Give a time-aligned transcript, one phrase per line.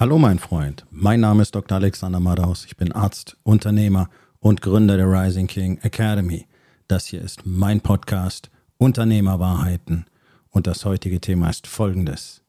[0.00, 1.78] Hallo mein Freund, mein Name ist Dr.
[1.78, 6.46] Alexander Madaus, ich bin Arzt, Unternehmer und Gründer der Rising King Academy.
[6.86, 10.06] Das hier ist mein Podcast Unternehmerwahrheiten
[10.50, 12.44] und das heutige Thema ist folgendes.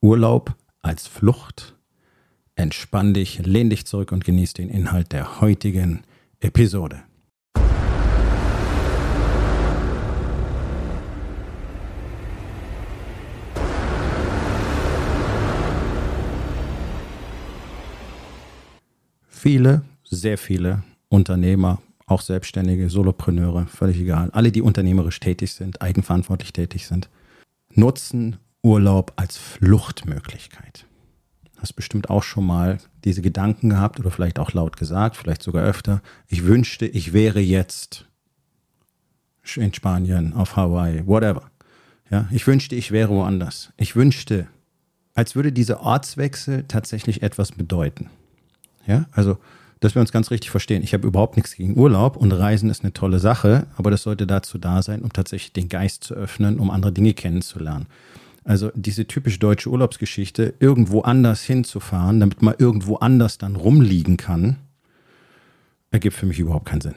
[0.00, 1.76] Urlaub als Flucht.
[2.54, 6.02] Entspann dich, lehn dich zurück und genieß den Inhalt der heutigen
[6.40, 7.02] Episode.
[19.38, 26.54] Viele, sehr viele Unternehmer, auch Selbstständige, Solopreneure, völlig egal, alle, die unternehmerisch tätig sind, eigenverantwortlich
[26.54, 27.10] tätig sind,
[27.74, 30.86] nutzen Urlaub als Fluchtmöglichkeit.
[31.58, 35.64] Hast bestimmt auch schon mal diese Gedanken gehabt oder vielleicht auch laut gesagt, vielleicht sogar
[35.64, 36.00] öfter.
[36.28, 38.06] Ich wünschte, ich wäre jetzt
[39.54, 41.50] in Spanien, auf Hawaii, whatever.
[42.10, 43.70] Ja, ich wünschte, ich wäre woanders.
[43.76, 44.48] Ich wünschte,
[45.14, 48.08] als würde dieser Ortswechsel tatsächlich etwas bedeuten.
[48.86, 49.38] Ja, also,
[49.80, 50.82] dass wir uns ganz richtig verstehen.
[50.82, 54.26] Ich habe überhaupt nichts gegen Urlaub und Reisen ist eine tolle Sache, aber das sollte
[54.26, 57.86] dazu da sein, um tatsächlich den Geist zu öffnen, um andere Dinge kennenzulernen.
[58.44, 64.56] Also diese typisch deutsche Urlaubsgeschichte, irgendwo anders hinzufahren, damit man irgendwo anders dann rumliegen kann,
[65.90, 66.94] ergibt für mich überhaupt keinen Sinn.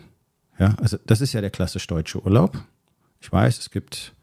[0.59, 2.63] Ja, also das ist ja der klassisch deutsche Urlaub.
[3.19, 4.13] Ich weiß, es gibt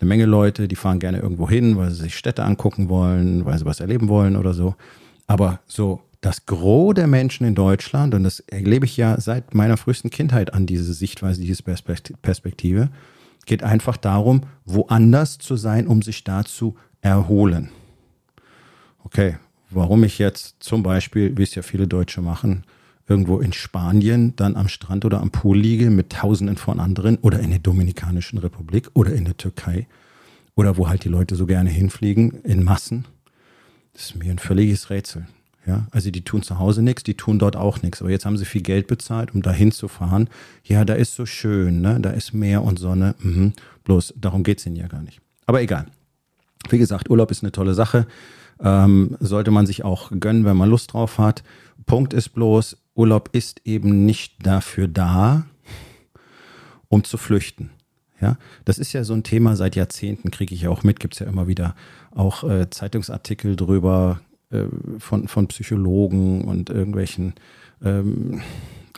[0.00, 3.58] eine Menge Leute, die fahren gerne irgendwo hin, weil sie sich Städte angucken wollen, weil
[3.58, 4.74] sie was erleben wollen oder so.
[5.26, 9.76] Aber so das Gros der Menschen in Deutschland, und das erlebe ich ja seit meiner
[9.76, 12.88] frühesten Kindheit an diese Sichtweise, diese Perspektive,
[13.44, 17.68] geht einfach darum, woanders zu sein, um sich da zu erholen.
[19.04, 19.36] Okay,
[19.68, 22.64] warum ich jetzt zum Beispiel, wie es ja viele Deutsche machen,
[23.06, 27.40] irgendwo in Spanien dann am Strand oder am Pool liege mit Tausenden von anderen oder
[27.40, 29.86] in der Dominikanischen Republik oder in der Türkei
[30.54, 33.04] oder wo halt die Leute so gerne hinfliegen in Massen,
[33.92, 35.26] das ist mir ein völliges Rätsel.
[35.66, 38.02] Ja, also die tun zu Hause nichts, die tun dort auch nichts.
[38.02, 40.28] Aber jetzt haben sie viel Geld bezahlt, um da hinzufahren.
[40.62, 41.98] Ja, da ist so schön, ne?
[42.00, 43.14] Da ist Meer und Sonne.
[43.20, 43.54] Mhm.
[43.84, 45.20] Bloß darum geht's ihnen ja gar nicht.
[45.46, 45.86] Aber egal.
[46.68, 48.06] Wie gesagt, Urlaub ist eine tolle Sache.
[48.60, 51.42] Ähm, sollte man sich auch gönnen, wenn man Lust drauf hat.
[51.86, 55.46] Punkt ist bloß, Urlaub ist eben nicht dafür da,
[56.88, 57.70] um zu flüchten.
[58.20, 61.14] Ja, das ist ja so ein Thema seit Jahrzehnten, kriege ich ja auch mit, gibt
[61.14, 61.74] es ja immer wieder
[62.12, 64.20] auch äh, Zeitungsartikel drüber,
[64.98, 67.34] von, von Psychologen und irgendwelchen
[67.84, 68.42] ähm,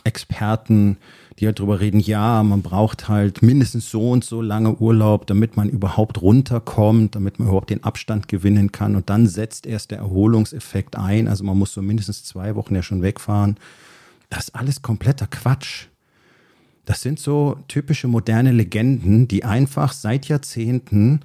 [0.03, 0.97] Experten,
[1.37, 5.57] die halt drüber reden, ja, man braucht halt mindestens so und so lange Urlaub, damit
[5.57, 8.95] man überhaupt runterkommt, damit man überhaupt den Abstand gewinnen kann.
[8.95, 11.27] Und dann setzt erst der Erholungseffekt ein.
[11.27, 13.57] Also man muss so mindestens zwei Wochen ja schon wegfahren.
[14.29, 15.87] Das ist alles kompletter Quatsch.
[16.85, 21.19] Das sind so typische moderne Legenden, die einfach seit Jahrzehnten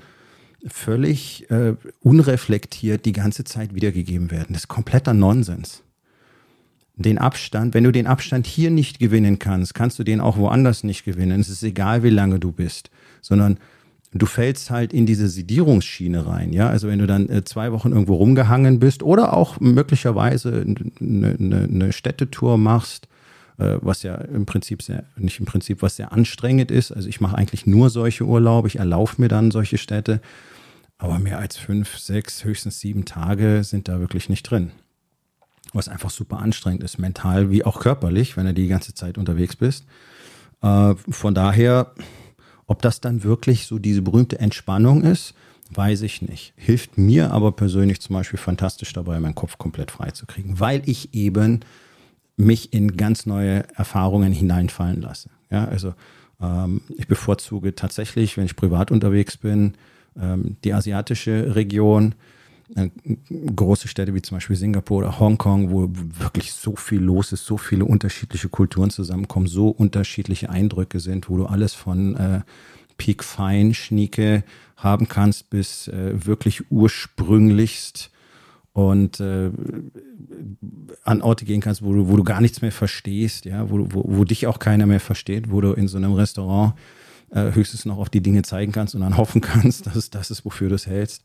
[0.66, 4.48] völlig äh, unreflektiert die ganze Zeit wiedergegeben werden.
[4.50, 5.82] Das ist kompletter Nonsens.
[6.94, 10.84] Den Abstand, wenn du den Abstand hier nicht gewinnen kannst, kannst du den auch woanders
[10.84, 11.40] nicht gewinnen.
[11.40, 12.90] Es ist egal, wie lange du bist,
[13.22, 13.58] sondern
[14.12, 16.52] du fällst halt in diese Sedierungsschiene rein.
[16.52, 20.64] Ja, also wenn du dann äh, zwei Wochen irgendwo rumgehangen bist oder auch möglicherweise
[21.00, 23.08] eine, eine, eine Städtetour machst,
[23.58, 26.92] äh, was ja im Prinzip sehr, nicht im Prinzip, was sehr anstrengend ist.
[26.92, 30.20] Also ich mache eigentlich nur solche Urlaube, ich erlaufe mir dann solche Städte.
[31.02, 34.70] Aber mehr als fünf, sechs, höchstens sieben Tage sind da wirklich nicht drin.
[35.72, 39.56] Was einfach super anstrengend ist, mental wie auch körperlich, wenn du die ganze Zeit unterwegs
[39.56, 39.84] bist.
[40.62, 41.90] Äh, von daher,
[42.66, 45.34] ob das dann wirklich so diese berühmte Entspannung ist,
[45.70, 46.52] weiß ich nicht.
[46.54, 50.88] Hilft mir aber persönlich zum Beispiel fantastisch dabei, meinen Kopf komplett frei zu kriegen, weil
[50.88, 51.64] ich eben
[52.36, 55.30] mich in ganz neue Erfahrungen hineinfallen lasse.
[55.50, 55.94] Ja, also
[56.40, 59.74] ähm, ich bevorzuge tatsächlich, wenn ich privat unterwegs bin,
[60.14, 62.14] die asiatische Region,
[62.74, 62.88] äh,
[63.54, 67.58] große Städte wie zum Beispiel Singapur oder Hongkong, wo wirklich so viel los ist, so
[67.58, 72.40] viele unterschiedliche Kulturen zusammenkommen, so unterschiedliche Eindrücke sind, wo du alles von äh,
[72.96, 74.44] Peak Fine Schnieke
[74.76, 78.10] haben kannst bis äh, wirklich ursprünglichst
[78.72, 79.50] und äh,
[81.04, 84.04] an Orte gehen kannst, wo du, wo du gar nichts mehr verstehst, ja, wo, wo,
[84.06, 86.74] wo dich auch keiner mehr versteht, wo du in so einem Restaurant
[87.32, 90.44] äh, höchstens noch auf die Dinge zeigen kannst und dann hoffen kannst, dass das ist,
[90.44, 91.22] wofür du es hältst.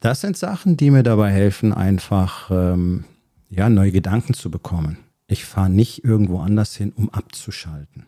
[0.00, 3.04] Das sind Sachen, die mir dabei helfen, einfach ähm,
[3.50, 4.98] ja, neue Gedanken zu bekommen.
[5.26, 8.06] Ich fahre nicht irgendwo anders hin, um abzuschalten.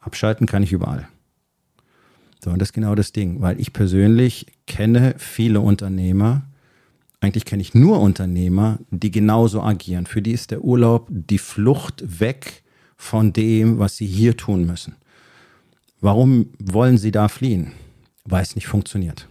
[0.00, 1.08] Abschalten kann ich überall.
[2.42, 6.44] So, und das ist genau das Ding, weil ich persönlich kenne viele Unternehmer,
[7.20, 10.06] eigentlich kenne ich nur Unternehmer, die genauso agieren.
[10.06, 12.62] Für die ist der Urlaub die Flucht weg
[12.96, 14.94] von dem, was sie hier tun müssen.
[16.00, 17.72] Warum wollen sie da fliehen?
[18.24, 19.28] Weil es nicht funktioniert.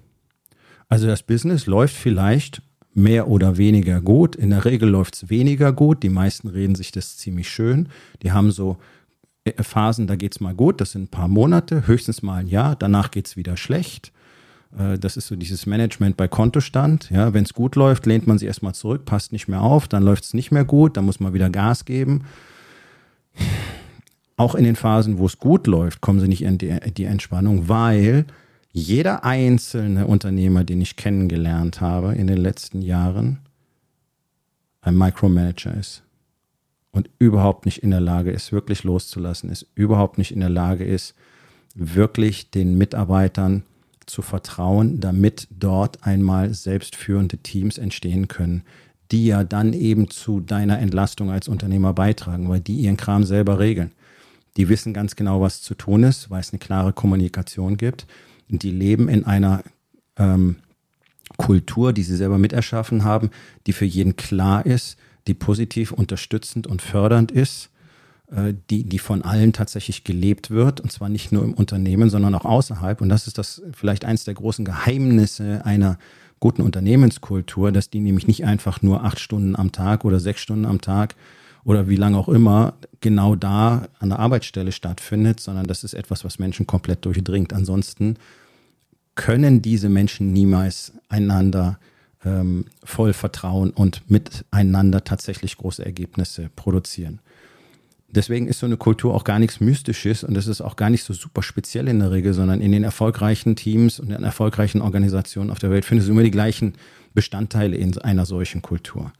[0.89, 2.61] Also das Business läuft vielleicht
[2.93, 4.35] mehr oder weniger gut.
[4.35, 6.01] In der Regel läuft es weniger gut.
[6.03, 7.89] Die meisten reden sich das ziemlich schön.
[8.23, 8.77] Die haben so
[9.47, 12.47] äh, Phasen, da geht es mal gut, das sind ein paar Monate, höchstens mal ein
[12.47, 14.11] Jahr, danach geht es wieder schlecht.
[14.77, 17.09] Äh, das ist so dieses Management bei Kontostand.
[17.09, 20.03] Ja, wenn es gut läuft, lehnt man sich erstmal zurück, passt nicht mehr auf, dann
[20.03, 22.23] läuft es nicht mehr gut, dann muss man wieder Gas geben.
[24.37, 27.67] Auch in den Phasen, wo es gut läuft, kommen sie nicht in die, die Entspannung,
[27.67, 28.25] weil
[28.71, 33.39] jeder einzelne Unternehmer, den ich kennengelernt habe in den letzten Jahren,
[34.81, 36.03] ein Micromanager ist
[36.91, 40.85] und überhaupt nicht in der Lage ist, wirklich loszulassen, ist überhaupt nicht in der Lage
[40.85, 41.15] ist,
[41.73, 43.63] wirklich den Mitarbeitern
[44.05, 48.63] zu vertrauen, damit dort einmal selbstführende Teams entstehen können,
[49.11, 53.59] die ja dann eben zu deiner Entlastung als Unternehmer beitragen, weil die ihren Kram selber
[53.59, 53.91] regeln.
[54.57, 58.07] Die wissen ganz genau, was zu tun ist, weil es eine klare Kommunikation gibt
[58.49, 59.63] die leben in einer
[60.17, 60.57] ähm,
[61.37, 63.29] Kultur, die sie selber miterschaffen haben,
[63.65, 67.69] die für jeden klar ist, die positiv unterstützend und fördernd ist,
[68.31, 72.33] äh, die, die von allen tatsächlich gelebt wird, und zwar nicht nur im Unternehmen, sondern
[72.35, 73.01] auch außerhalb.
[73.01, 75.99] Und das ist das vielleicht eines der großen Geheimnisse einer
[76.39, 80.65] guten Unternehmenskultur, dass die nämlich nicht einfach nur acht Stunden am Tag oder sechs Stunden
[80.65, 81.15] am Tag
[81.67, 86.23] oder wie lange auch immer genau da an der Arbeitsstelle stattfindet, sondern das ist etwas,
[86.23, 87.51] was Menschen komplett durchdringt.
[87.51, 88.15] Ansonsten
[89.15, 91.77] können diese Menschen niemals einander
[92.23, 97.19] ähm, voll vertrauen und miteinander tatsächlich große Ergebnisse produzieren.
[98.07, 101.03] Deswegen ist so eine Kultur auch gar nichts Mystisches und das ist auch gar nicht
[101.03, 105.51] so super speziell in der Regel, sondern in den erfolgreichen Teams und in erfolgreichen Organisationen
[105.51, 106.75] auf der Welt findest du immer die gleichen
[107.13, 109.11] Bestandteile in einer solchen Kultur.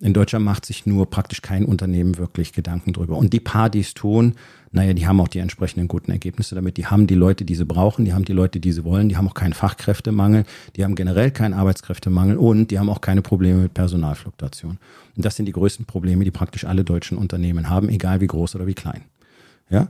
[0.00, 3.16] In Deutschland macht sich nur praktisch kein Unternehmen wirklich Gedanken drüber.
[3.16, 4.34] Und die paar, die es tun,
[4.72, 6.76] naja, die haben auch die entsprechenden guten Ergebnisse damit.
[6.76, 9.16] Die haben die Leute, die sie brauchen, die haben die Leute, die sie wollen, die
[9.16, 10.44] haben auch keinen Fachkräftemangel,
[10.74, 14.78] die haben generell keinen Arbeitskräftemangel und die haben auch keine Probleme mit Personalfluktuation.
[15.16, 18.56] Und das sind die größten Probleme, die praktisch alle deutschen Unternehmen haben, egal wie groß
[18.56, 19.02] oder wie klein.
[19.70, 19.88] Ja?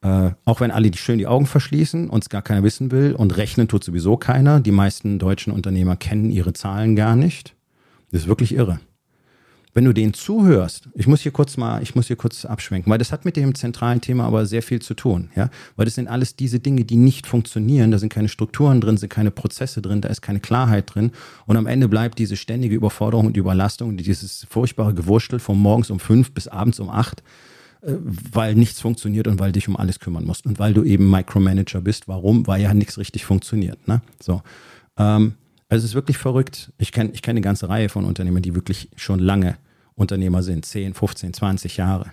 [0.00, 3.36] Äh, auch wenn alle schön die Augen verschließen und es gar keiner wissen will und
[3.36, 4.60] rechnen tut sowieso keiner.
[4.60, 7.54] Die meisten deutschen Unternehmer kennen ihre Zahlen gar nicht.
[8.10, 8.80] Das ist wirklich irre
[9.74, 12.98] wenn du denen zuhörst, ich muss hier kurz mal, ich muss hier kurz abschwenken, weil
[12.98, 16.08] das hat mit dem zentralen Thema aber sehr viel zu tun, ja, weil das sind
[16.08, 20.00] alles diese Dinge, die nicht funktionieren, da sind keine Strukturen drin, sind keine Prozesse drin,
[20.00, 21.12] da ist keine Klarheit drin
[21.46, 26.00] und am Ende bleibt diese ständige Überforderung und Überlastung, dieses furchtbare Gewurstel von morgens um
[26.00, 27.22] fünf bis abends um acht,
[27.80, 27.94] äh,
[28.32, 31.80] weil nichts funktioniert und weil dich um alles kümmern musst und weil du eben Micromanager
[31.80, 32.08] bist.
[32.08, 32.46] Warum?
[32.46, 34.02] Weil ja nichts richtig funktioniert, ne?
[34.20, 34.42] So.
[34.98, 35.34] Ähm,
[35.72, 36.70] also es ist wirklich verrückt.
[36.76, 39.56] Ich kenne ich kenn eine ganze Reihe von Unternehmern, die wirklich schon lange
[39.94, 40.66] Unternehmer sind.
[40.66, 42.10] 10, 15, 20 Jahre.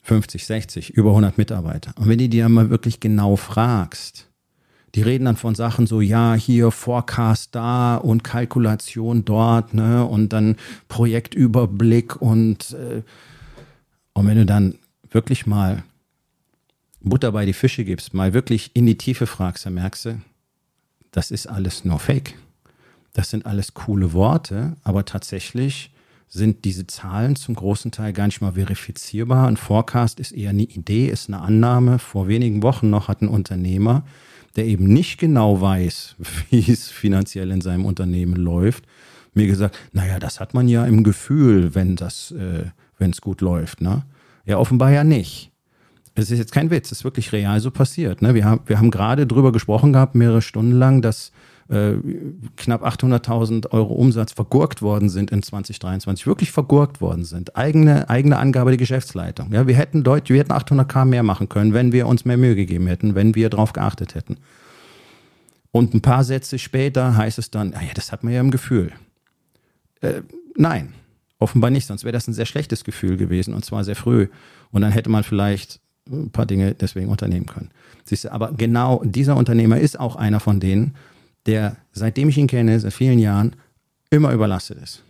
[0.00, 1.92] 50, 60, über 100 Mitarbeiter.
[1.96, 4.30] Und wenn du dir mal wirklich genau fragst,
[4.94, 10.32] die reden dann von Sachen so, ja, hier Forecast da und Kalkulation dort, ne, und
[10.32, 10.56] dann
[10.88, 13.02] Projektüberblick und, äh,
[14.14, 14.76] und wenn du dann
[15.10, 15.82] wirklich mal
[17.02, 20.20] Butter bei die Fische gibst, mal wirklich in die Tiefe fragst, dann merkst du,
[21.10, 22.34] das ist alles nur Fake.
[23.14, 25.92] Das sind alles coole Worte, aber tatsächlich
[26.28, 29.46] sind diese Zahlen zum großen Teil gar nicht mal verifizierbar.
[29.46, 32.00] Ein Forecast ist eher eine Idee, ist eine Annahme.
[32.00, 34.04] Vor wenigen Wochen noch hat ein Unternehmer,
[34.56, 36.16] der eben nicht genau weiß,
[36.50, 38.84] wie es finanziell in seinem Unternehmen läuft,
[39.32, 42.64] mir gesagt, naja, das hat man ja im Gefühl, wenn das, äh,
[42.98, 43.80] wenn es gut läuft.
[43.80, 44.02] Ne?
[44.44, 45.52] Ja, offenbar ja nicht.
[46.16, 48.22] Es ist jetzt kein Witz, es ist wirklich real so passiert.
[48.22, 48.34] Ne?
[48.34, 51.30] Wir, haben, wir haben gerade drüber gesprochen gehabt, mehrere Stunden lang, dass
[51.68, 51.94] äh,
[52.56, 57.56] knapp 800.000 Euro Umsatz vergurkt worden sind in 2023, wirklich vergurkt worden sind.
[57.56, 59.52] Eigene, eigene Angabe der Geschäftsleitung.
[59.52, 62.54] Ja, wir hätten Deutsch, wir hätten 800k mehr machen können, wenn wir uns mehr Mühe
[62.54, 64.36] gegeben hätten, wenn wir darauf geachtet hätten.
[65.70, 68.92] Und ein paar Sätze später heißt es dann, ja, das hat man ja im Gefühl.
[70.02, 70.22] Äh,
[70.56, 70.92] nein,
[71.38, 74.28] offenbar nicht, sonst wäre das ein sehr schlechtes Gefühl gewesen und zwar sehr früh.
[74.70, 75.80] Und dann hätte man vielleicht
[76.10, 77.70] ein paar Dinge deswegen unternehmen können.
[78.04, 80.94] Siehst du, aber genau dieser Unternehmer ist auch einer von denen,
[81.46, 83.56] der, seitdem ich ihn kenne, seit vielen Jahren,
[84.10, 85.02] immer überlastet ist.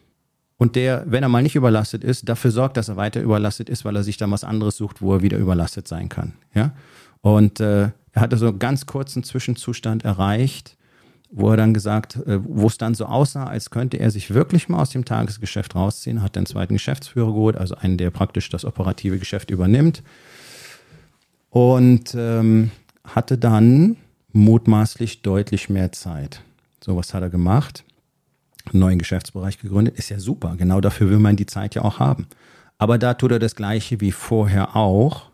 [0.57, 3.85] Und der, wenn er mal nicht überlastet ist, dafür sorgt, dass er weiter überlastet ist,
[3.85, 6.35] weil er sich dann was anderes sucht, wo er wieder überlastet sein kann.
[6.55, 6.73] Ja?
[7.21, 10.77] Und äh, er hatte so einen ganz kurzen Zwischenzustand erreicht,
[11.31, 14.69] wo er dann gesagt, äh, wo es dann so aussah, als könnte er sich wirklich
[14.69, 18.65] mal aus dem Tagesgeschäft rausziehen, hat den zweiten Geschäftsführer geholt, also einen, der praktisch das
[18.65, 20.03] operative Geschäft übernimmt.
[21.51, 22.71] Und ähm,
[23.05, 23.97] hatte dann
[24.35, 26.43] mutmaßlich deutlich mehr Zeit.
[26.85, 27.85] So was hat er gemacht.
[28.67, 29.97] Einen neuen Geschäftsbereich gegründet.
[29.97, 30.57] Ist ja super.
[30.57, 32.27] Genau dafür will man die Zeit ja auch haben.
[32.77, 35.31] Aber da tut er das Gleiche wie vorher auch.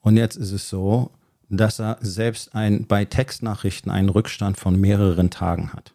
[0.00, 1.12] Und jetzt ist es so,
[1.48, 5.92] dass er selbst ein, bei Textnachrichten einen Rückstand von mehreren Tagen hat.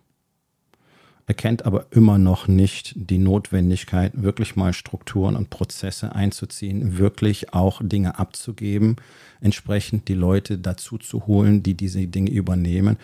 [1.27, 7.81] Erkennt aber immer noch nicht die Notwendigkeit, wirklich mal Strukturen und Prozesse einzuziehen, wirklich auch
[7.84, 8.96] Dinge abzugeben,
[9.41, 12.98] entsprechend die Leute dazu zu holen, die diese Dinge übernehmen.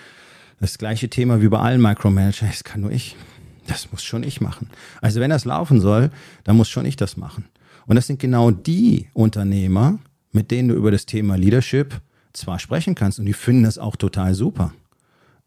[0.61, 3.17] Das gleiche Thema wie bei allen Micromanagern, das kann nur ich.
[3.67, 4.69] Das muss schon ich machen.
[5.01, 6.09] Also wenn das laufen soll,
[6.45, 7.45] dann muss schon ich das machen.
[7.85, 9.99] Und das sind genau die Unternehmer,
[10.31, 11.99] mit denen du über das Thema Leadership
[12.31, 14.73] zwar sprechen kannst und die finden das auch total super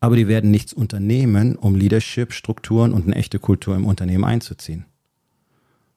[0.00, 4.84] aber die werden nichts unternehmen, um Leadership-Strukturen und eine echte Kultur im Unternehmen einzuziehen.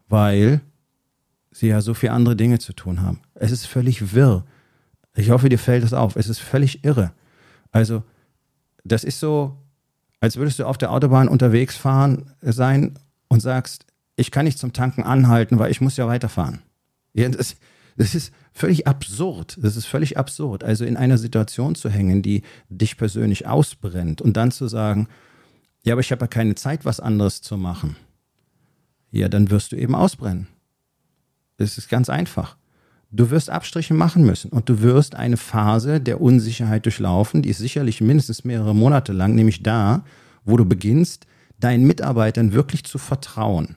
[0.07, 0.61] Weil
[1.51, 3.19] sie ja so viele andere Dinge zu tun haben.
[3.35, 4.45] Es ist völlig wirr.
[5.15, 6.15] Ich hoffe, dir fällt das auf.
[6.15, 7.11] Es ist völlig irre.
[7.71, 8.03] Also,
[8.83, 9.57] das ist so,
[10.19, 14.73] als würdest du auf der Autobahn unterwegs fahren sein und sagst, ich kann nicht zum
[14.73, 16.61] Tanken anhalten, weil ich muss ja weiterfahren.
[17.13, 17.55] Ja, das,
[17.99, 19.57] das ist völlig absurd.
[19.61, 20.63] Das ist völlig absurd.
[20.63, 25.09] Also in einer Situation zu hängen, die dich persönlich ausbrennt und dann zu sagen,
[25.83, 27.97] ja, aber ich habe ja keine Zeit, was anderes zu machen.
[29.11, 30.47] Ja, dann wirst du eben ausbrennen.
[31.57, 32.55] Das ist ganz einfach.
[33.11, 37.57] Du wirst Abstriche machen müssen und du wirst eine Phase der Unsicherheit durchlaufen, die ist
[37.57, 40.05] sicherlich mindestens mehrere Monate lang, nämlich da,
[40.45, 41.27] wo du beginnst,
[41.59, 43.75] deinen Mitarbeitern wirklich zu vertrauen.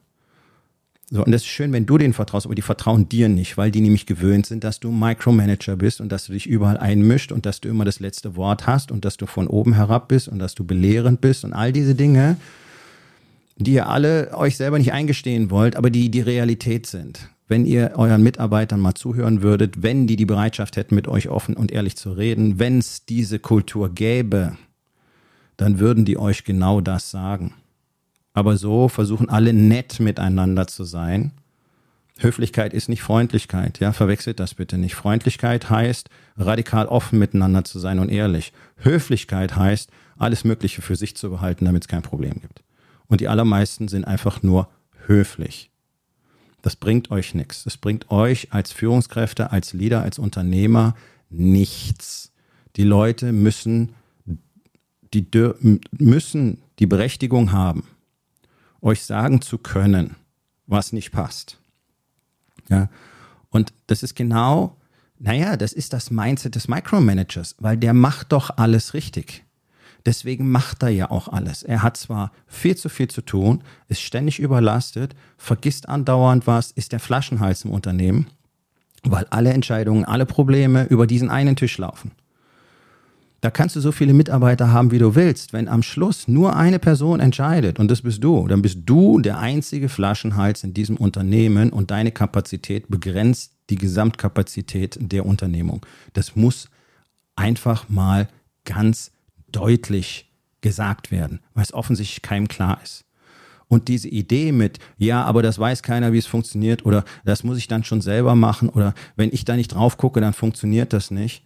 [1.14, 3.71] So, und das ist schön, wenn du denen vertraust, aber die vertrauen dir nicht, weil
[3.71, 7.45] die nämlich gewöhnt sind, dass du Micromanager bist und dass du dich überall einmischt und
[7.45, 10.38] dass du immer das letzte Wort hast und dass du von oben herab bist und
[10.38, 12.38] dass du belehrend bist und all diese Dinge,
[13.57, 17.28] die ihr alle euch selber nicht eingestehen wollt, aber die die Realität sind.
[17.47, 21.59] Wenn ihr euren Mitarbeitern mal zuhören würdet, wenn die die Bereitschaft hätten, mit euch offen
[21.59, 24.57] und ehrlich zu reden, wenn es diese Kultur gäbe,
[25.59, 27.52] dann würden die euch genau das sagen.
[28.33, 31.33] Aber so versuchen alle nett miteinander zu sein.
[32.19, 34.95] Höflichkeit ist nicht Freundlichkeit, ja, verwechselt das bitte nicht.
[34.95, 38.53] Freundlichkeit heißt, radikal offen miteinander zu sein und ehrlich.
[38.77, 42.62] Höflichkeit heißt, alles Mögliche für sich zu behalten, damit es kein Problem gibt.
[43.09, 44.69] Und die allermeisten sind einfach nur
[45.07, 45.71] höflich.
[46.62, 47.65] Das bringt euch nichts.
[47.65, 50.95] Das bringt euch als Führungskräfte, als Leader, als Unternehmer
[51.29, 52.33] nichts.
[52.77, 53.95] Die Leute müssen
[55.15, 55.27] die
[55.99, 57.85] müssen die Berechtigung haben,
[58.83, 60.17] euch sagen zu können,
[60.67, 61.59] was nicht passt.
[62.69, 62.89] Ja.
[63.49, 64.77] Und das ist genau,
[65.19, 69.45] naja, das ist das Mindset des Micromanagers, weil der macht doch alles richtig.
[70.05, 71.62] Deswegen macht er ja auch alles.
[71.62, 76.91] Er hat zwar viel zu viel zu tun, ist ständig überlastet, vergisst andauernd was, ist
[76.91, 78.27] der Flaschenhals im Unternehmen,
[79.05, 82.11] weil alle Entscheidungen, alle Probleme über diesen einen Tisch laufen.
[83.43, 85.53] Da kannst du so viele Mitarbeiter haben, wie du willst.
[85.53, 89.39] Wenn am Schluss nur eine Person entscheidet und das bist du, dann bist du der
[89.41, 95.85] einzige Flaschenhals in diesem Unternehmen und deine Kapazität begrenzt die Gesamtkapazität der Unternehmung.
[96.13, 96.71] Das muss
[97.35, 98.29] einfach mal
[98.65, 99.11] ganz
[99.51, 100.31] deutlich
[100.61, 103.05] gesagt werden, weil es offensichtlich keinem klar ist.
[103.67, 107.59] Und diese Idee mit, ja, aber das weiß keiner, wie es funktioniert, oder das muss
[107.59, 111.11] ich dann schon selber machen, oder wenn ich da nicht drauf gucke, dann funktioniert das
[111.11, 111.43] nicht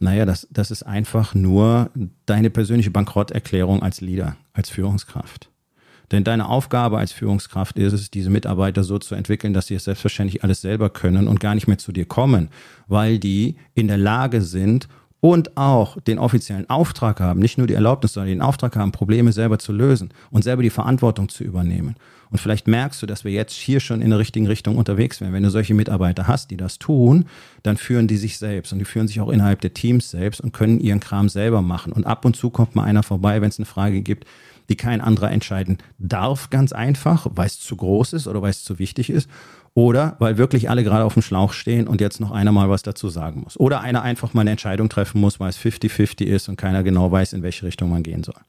[0.00, 1.90] naja, das, das ist einfach nur
[2.26, 5.50] deine persönliche Bankrotterklärung als Leader, als Führungskraft.
[6.10, 9.84] Denn deine Aufgabe als Führungskraft ist es, diese Mitarbeiter so zu entwickeln, dass sie es
[9.84, 12.48] selbstverständlich alles selber können und gar nicht mehr zu dir kommen,
[12.88, 14.88] weil die in der Lage sind
[15.20, 19.32] und auch den offiziellen Auftrag haben, nicht nur die Erlaubnis, sondern den Auftrag haben, Probleme
[19.32, 21.96] selber zu lösen und selber die Verantwortung zu übernehmen.
[22.30, 25.32] Und vielleicht merkst du, dass wir jetzt hier schon in der richtigen Richtung unterwegs wären.
[25.32, 27.26] Wenn du solche Mitarbeiter hast, die das tun,
[27.64, 30.52] dann führen die sich selbst und die führen sich auch innerhalb der Teams selbst und
[30.52, 31.92] können ihren Kram selber machen.
[31.92, 34.26] Und ab und zu kommt mal einer vorbei, wenn es eine Frage gibt,
[34.68, 38.62] die kein anderer entscheiden darf, ganz einfach, weil es zu groß ist oder weil es
[38.62, 39.28] zu wichtig ist.
[39.74, 42.82] Oder weil wirklich alle gerade auf dem Schlauch stehen und jetzt noch einer mal was
[42.82, 43.58] dazu sagen muss.
[43.58, 47.10] Oder einer einfach mal eine Entscheidung treffen muss, weil es 50-50 ist und keiner genau
[47.12, 48.40] weiß, in welche Richtung man gehen soll.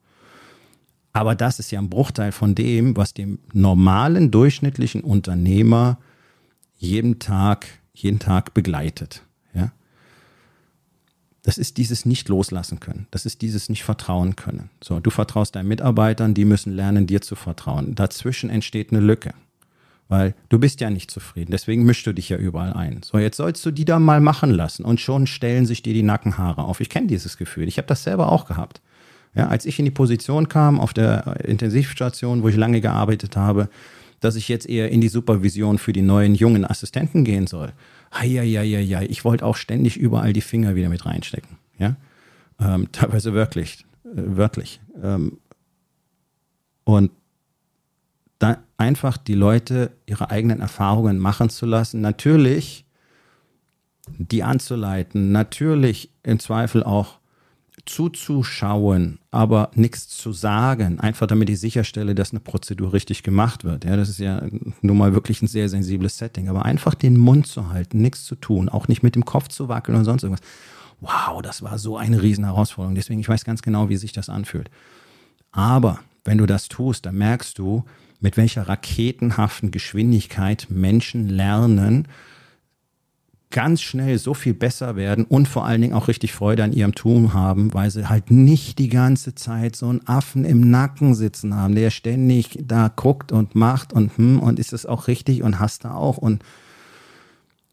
[1.13, 5.99] Aber das ist ja ein Bruchteil von dem, was dem normalen, durchschnittlichen Unternehmer
[6.77, 9.21] jeden Tag, jeden Tag begleitet.
[9.53, 9.71] Ja?
[11.43, 13.07] Das ist dieses nicht loslassen können.
[13.11, 14.69] Das ist dieses nicht vertrauen können.
[14.81, 17.93] So, du vertraust deinen Mitarbeitern, die müssen lernen, dir zu vertrauen.
[17.93, 19.33] Dazwischen entsteht eine Lücke.
[20.11, 22.99] Weil du bist ja nicht zufrieden, deswegen mischst du dich ja überall ein.
[23.01, 26.03] So, jetzt sollst du die da mal machen lassen und schon stellen sich dir die
[26.03, 26.81] Nackenhaare auf.
[26.81, 27.69] Ich kenne dieses Gefühl.
[27.69, 28.81] Ich habe das selber auch gehabt.
[29.33, 33.69] Ja, als ich in die Position kam auf der Intensivstation, wo ich lange gearbeitet habe,
[34.19, 37.71] dass ich jetzt eher in die Supervision für die neuen jungen Assistenten gehen soll.
[38.81, 41.55] ja, ich wollte auch ständig überall die Finger wieder mit reinstecken.
[41.79, 41.95] Ja,
[42.59, 44.81] ähm, teilweise wirklich, äh, wörtlich.
[45.01, 45.37] Ähm,
[46.83, 47.11] und
[48.41, 52.01] da einfach die Leute ihre eigenen Erfahrungen machen zu lassen.
[52.01, 52.85] Natürlich
[54.17, 57.19] die anzuleiten, natürlich im Zweifel auch
[57.85, 63.85] zuzuschauen, aber nichts zu sagen, einfach damit ich sicherstelle, dass eine Prozedur richtig gemacht wird.
[63.85, 64.41] Ja, das ist ja
[64.81, 68.35] nun mal wirklich ein sehr sensibles Setting, aber einfach den Mund zu halten, nichts zu
[68.35, 70.45] tun, auch nicht mit dem Kopf zu wackeln oder sonst irgendwas.
[70.99, 72.95] Wow, das war so eine riesen Herausforderung.
[72.95, 74.69] Deswegen, ich weiß ganz genau, wie sich das anfühlt.
[75.51, 77.83] Aber wenn du das tust, dann merkst du,
[78.21, 82.07] mit welcher raketenhaften Geschwindigkeit Menschen lernen,
[83.51, 86.95] ganz schnell so viel besser werden und vor allen Dingen auch richtig Freude an ihrem
[86.95, 91.55] Tun haben, weil sie halt nicht die ganze Zeit so einen Affen im Nacken sitzen
[91.55, 95.59] haben, der ständig da guckt und macht und hm, und ist es auch richtig und
[95.59, 96.43] hast da auch und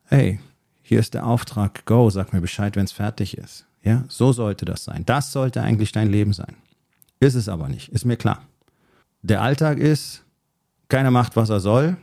[0.07, 0.41] hey,
[0.83, 3.67] hier ist der Auftrag, go, sag mir Bescheid, wenn es fertig ist.
[3.83, 5.05] Ja, so sollte das sein.
[5.07, 6.57] Das sollte eigentlich dein Leben sein.
[7.21, 8.43] Ist es aber nicht, ist mir klar.
[9.23, 10.25] Der Alltag ist,
[10.89, 11.97] keiner macht, was er soll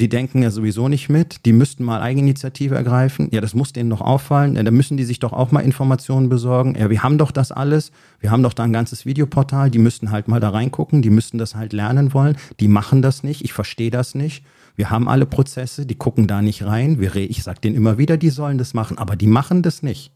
[0.00, 3.28] die denken ja sowieso nicht mit, die müssten mal Eigeninitiative ergreifen.
[3.32, 4.56] Ja, das muss denen doch auffallen.
[4.56, 6.74] Ja, da müssen die sich doch auch mal Informationen besorgen.
[6.74, 7.92] Ja, wir haben doch das alles.
[8.18, 9.70] Wir haben doch da ein ganzes Videoportal.
[9.70, 11.02] Die müssten halt mal da reingucken.
[11.02, 12.38] Die müssten das halt lernen wollen.
[12.60, 13.44] Die machen das nicht.
[13.44, 14.42] Ich verstehe das nicht.
[14.74, 15.84] Wir haben alle Prozesse.
[15.84, 16.98] Die gucken da nicht rein.
[17.14, 18.96] Ich sage denen immer wieder, die sollen das machen.
[18.96, 20.12] Aber die machen das nicht.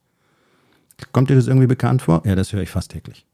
[1.12, 2.23] Kommt dir das irgendwie bekannt vor?
[2.25, 3.26] Ja, das höre ich fast täglich.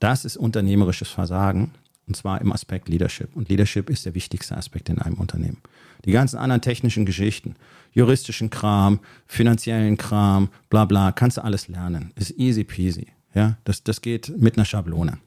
[0.00, 1.70] Das ist unternehmerisches Versagen.
[2.10, 3.36] Und zwar im Aspekt Leadership.
[3.36, 5.58] Und Leadership ist der wichtigste Aspekt in einem Unternehmen.
[6.04, 7.54] Die ganzen anderen technischen Geschichten,
[7.92, 8.98] juristischen Kram,
[9.28, 12.10] finanziellen Kram, bla bla, kannst du alles lernen.
[12.16, 13.06] Ist easy peasy.
[13.32, 15.18] Ja, das, das geht mit einer Schablone.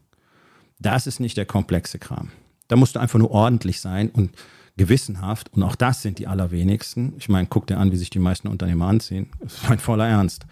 [0.78, 2.32] Das ist nicht der komplexe Kram.
[2.68, 4.32] Da musst du einfach nur ordentlich sein und
[4.75, 5.54] gewissenhaft.
[5.54, 7.13] Und auch das sind die allerwenigsten.
[7.18, 9.30] Ich meine, guck dir an, wie sich die meisten Unternehmer anziehen.
[9.40, 10.46] Das ist mein voller Ernst.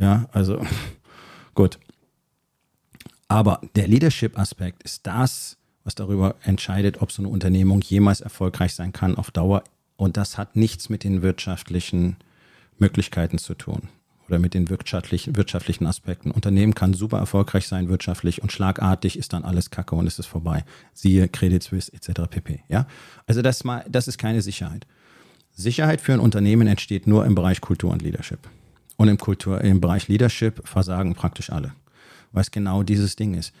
[0.00, 0.66] Ja, also
[1.54, 1.78] gut.
[3.28, 8.92] Aber der Leadership-Aspekt ist das, was darüber entscheidet, ob so eine Unternehmung jemals erfolgreich sein
[8.92, 9.62] kann auf Dauer.
[9.96, 12.16] Und das hat nichts mit den wirtschaftlichen
[12.76, 13.88] Möglichkeiten zu tun
[14.26, 16.32] oder mit den wirtschaftlichen, wirtschaftlichen Aspekten.
[16.32, 20.26] Unternehmen kann super erfolgreich sein wirtschaftlich und schlagartig ist dann alles Kacke und es ist
[20.26, 20.64] vorbei.
[20.92, 22.22] Siehe Credit Suisse etc.
[22.28, 22.64] pp.
[22.68, 22.88] Ja,
[23.28, 24.86] also das mal, das ist keine Sicherheit.
[25.54, 28.40] Sicherheit für ein Unternehmen entsteht nur im Bereich Kultur und Leadership.
[28.96, 31.72] Und im Kultur, im Bereich Leadership versagen praktisch alle,
[32.32, 33.52] weil es genau dieses Ding ist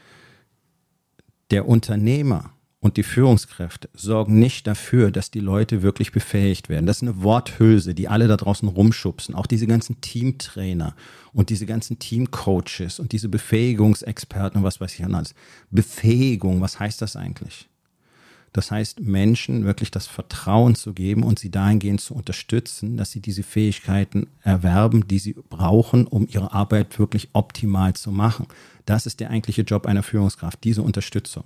[1.50, 6.86] der Unternehmer und die Führungskräfte sorgen nicht dafür, dass die Leute wirklich befähigt werden.
[6.86, 9.34] Das ist eine Worthülse, die alle da draußen rumschubsen.
[9.34, 10.94] Auch diese ganzen Teamtrainer
[11.32, 15.34] und diese ganzen Teamcoaches und diese Befähigungsexperten und was weiß ich alles.
[15.70, 17.68] Befähigung, was heißt das eigentlich?
[18.52, 23.20] Das heißt, Menschen wirklich das Vertrauen zu geben und sie dahingehend zu unterstützen, dass sie
[23.20, 28.46] diese Fähigkeiten erwerben, die sie brauchen, um ihre Arbeit wirklich optimal zu machen.
[28.86, 31.44] Das ist der eigentliche Job einer Führungskraft, diese Unterstützung.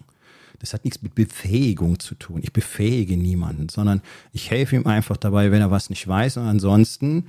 [0.61, 2.41] Das hat nichts mit Befähigung zu tun.
[2.43, 6.37] Ich befähige niemanden, sondern ich helfe ihm einfach dabei, wenn er was nicht weiß.
[6.37, 7.27] Und ansonsten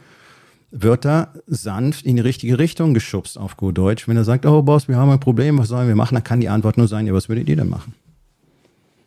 [0.69, 4.07] wird er sanft in die richtige Richtung geschubst, auf gut Deutsch.
[4.07, 6.15] Wenn er sagt, oh Boss, wir haben ein Problem, was sollen wir machen?
[6.15, 7.93] Dann kann die Antwort nur sein, ja, was würdet ihr denn machen?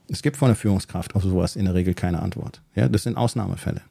[0.09, 2.61] Es gibt von der Führungskraft auf sowas in der Regel keine Antwort.
[2.75, 3.83] Ja, das sind Ausnahmefälle.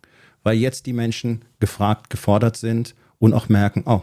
[0.44, 4.02] Weil jetzt die Menschen gefragt, gefordert sind und auch merken, oh,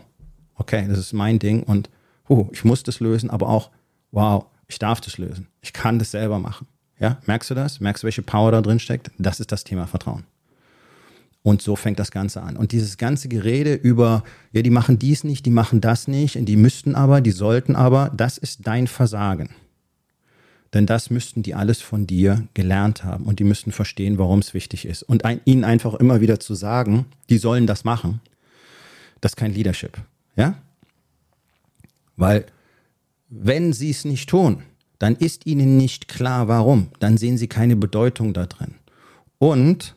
[0.55, 1.91] okay, das ist mein Ding und
[2.29, 3.71] oh, ich muss das lösen, aber auch,
[4.11, 5.49] wow, ich darf das lösen.
[5.61, 6.67] Ich kann das selber machen.
[6.99, 7.81] Ja, merkst du das?
[7.81, 9.11] Merkst du, welche Power da drin steckt?
[9.19, 10.25] Das ist das Thema Vertrauen.
[11.43, 12.57] Und so fängt das Ganze an.
[12.57, 16.57] Und dieses ganze Gerede über, ja, die machen dies nicht, die machen das nicht, die
[16.57, 19.49] müssten aber, die sollten aber, das ist dein Versagen.
[20.73, 24.55] Denn das müssten die alles von dir gelernt haben und die müssten verstehen, warum es
[24.55, 25.03] wichtig ist.
[25.03, 28.21] Und ein, ihnen einfach immer wieder zu sagen, die sollen das machen,
[29.21, 29.99] das ist kein Leadership.
[30.37, 30.55] Ja?
[32.17, 32.47] Weil
[33.29, 34.63] wenn sie es nicht tun,
[34.99, 36.89] dann ist ihnen nicht klar, warum.
[37.01, 38.75] Dann sehen sie keine Bedeutung da drin.
[39.39, 39.97] Und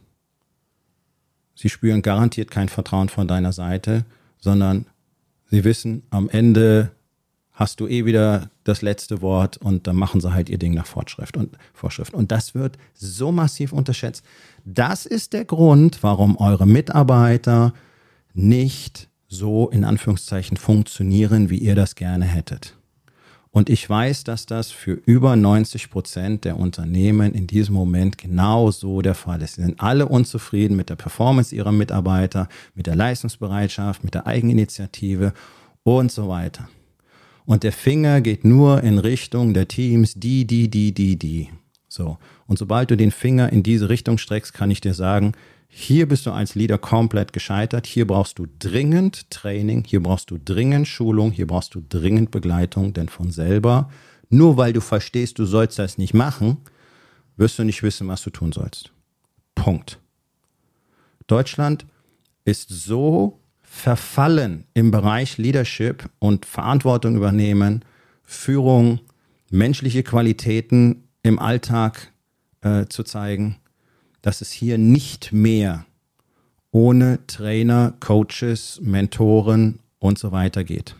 [1.55, 4.05] sie spüren garantiert kein Vertrauen von deiner Seite,
[4.39, 4.85] sondern
[5.51, 6.91] sie wissen, am Ende
[7.53, 10.87] hast du eh wieder das letzte Wort und dann machen sie halt ihr Ding nach
[10.87, 12.13] Fortschrift und Vorschrift.
[12.13, 14.25] Und das wird so massiv unterschätzt.
[14.65, 17.73] Das ist der Grund, warum eure Mitarbeiter
[18.33, 22.75] nicht so in Anführungszeichen funktionieren, wie ihr das gerne hättet.
[23.51, 28.71] Und ich weiß, dass das für über 90 Prozent der Unternehmen in diesem Moment genau
[28.71, 29.55] so der Fall ist.
[29.55, 35.33] Sie sind alle unzufrieden mit der Performance ihrer Mitarbeiter, mit der Leistungsbereitschaft, mit der Eigeninitiative
[35.83, 36.67] und so weiter.
[37.45, 41.49] Und der Finger geht nur in Richtung der Teams, die, die, die, die, die.
[41.87, 42.17] So.
[42.47, 45.33] Und sobald du den Finger in diese Richtung streckst, kann ich dir sagen,
[45.67, 47.87] hier bist du als Leader komplett gescheitert.
[47.87, 52.93] Hier brauchst du dringend Training, hier brauchst du dringend Schulung, hier brauchst du dringend Begleitung,
[52.93, 53.89] denn von selber,
[54.29, 56.57] nur weil du verstehst, du sollst das nicht machen,
[57.37, 58.91] wirst du nicht wissen, was du tun sollst.
[59.55, 59.99] Punkt.
[61.27, 61.85] Deutschland
[62.45, 63.39] ist so
[63.73, 67.83] verfallen im Bereich Leadership und Verantwortung übernehmen,
[68.21, 68.99] Führung,
[69.49, 72.13] menschliche Qualitäten im Alltag
[72.61, 73.57] äh, zu zeigen,
[74.21, 75.85] dass es hier nicht mehr
[76.71, 80.95] ohne Trainer, Coaches, Mentoren und so weiter geht.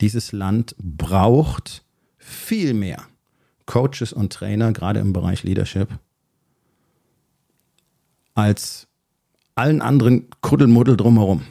[0.00, 1.82] Dieses Land braucht
[2.16, 3.02] viel mehr
[3.66, 5.88] Coaches und Trainer, gerade im Bereich Leadership,
[8.34, 8.86] als
[9.56, 11.44] allen anderen Kuddelmuddel drumherum.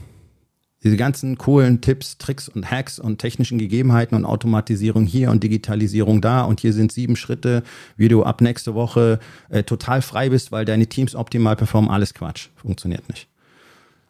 [0.83, 6.19] Diese ganzen coolen Tipps, Tricks und Hacks und technischen Gegebenheiten und Automatisierung hier und Digitalisierung
[6.19, 7.63] da und hier sind sieben Schritte,
[7.95, 9.19] wie du ab nächste Woche
[9.49, 12.49] äh, total frei bist, weil deine Teams optimal performen, alles Quatsch.
[12.55, 13.27] Funktioniert nicht.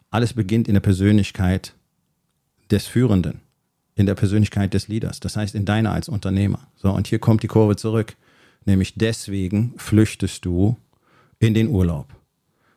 [0.10, 1.74] Alles beginnt in der Persönlichkeit
[2.72, 3.42] des Führenden,
[3.96, 6.68] in der Persönlichkeit des Leaders, das heißt in deiner als Unternehmer.
[6.76, 8.16] So, und hier kommt die Kurve zurück.
[8.66, 10.78] Nämlich deswegen flüchtest du
[11.40, 12.08] in den Urlaub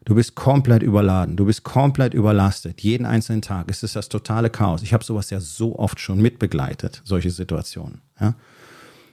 [0.07, 2.81] Du bist komplett überladen, du bist komplett überlastet.
[2.81, 4.83] Jeden einzelnen Tag es ist das totale Chaos.
[4.83, 8.01] Ich habe sowas ja so oft schon mitbegleitet, solche Situationen.
[8.21, 8.37] Ja?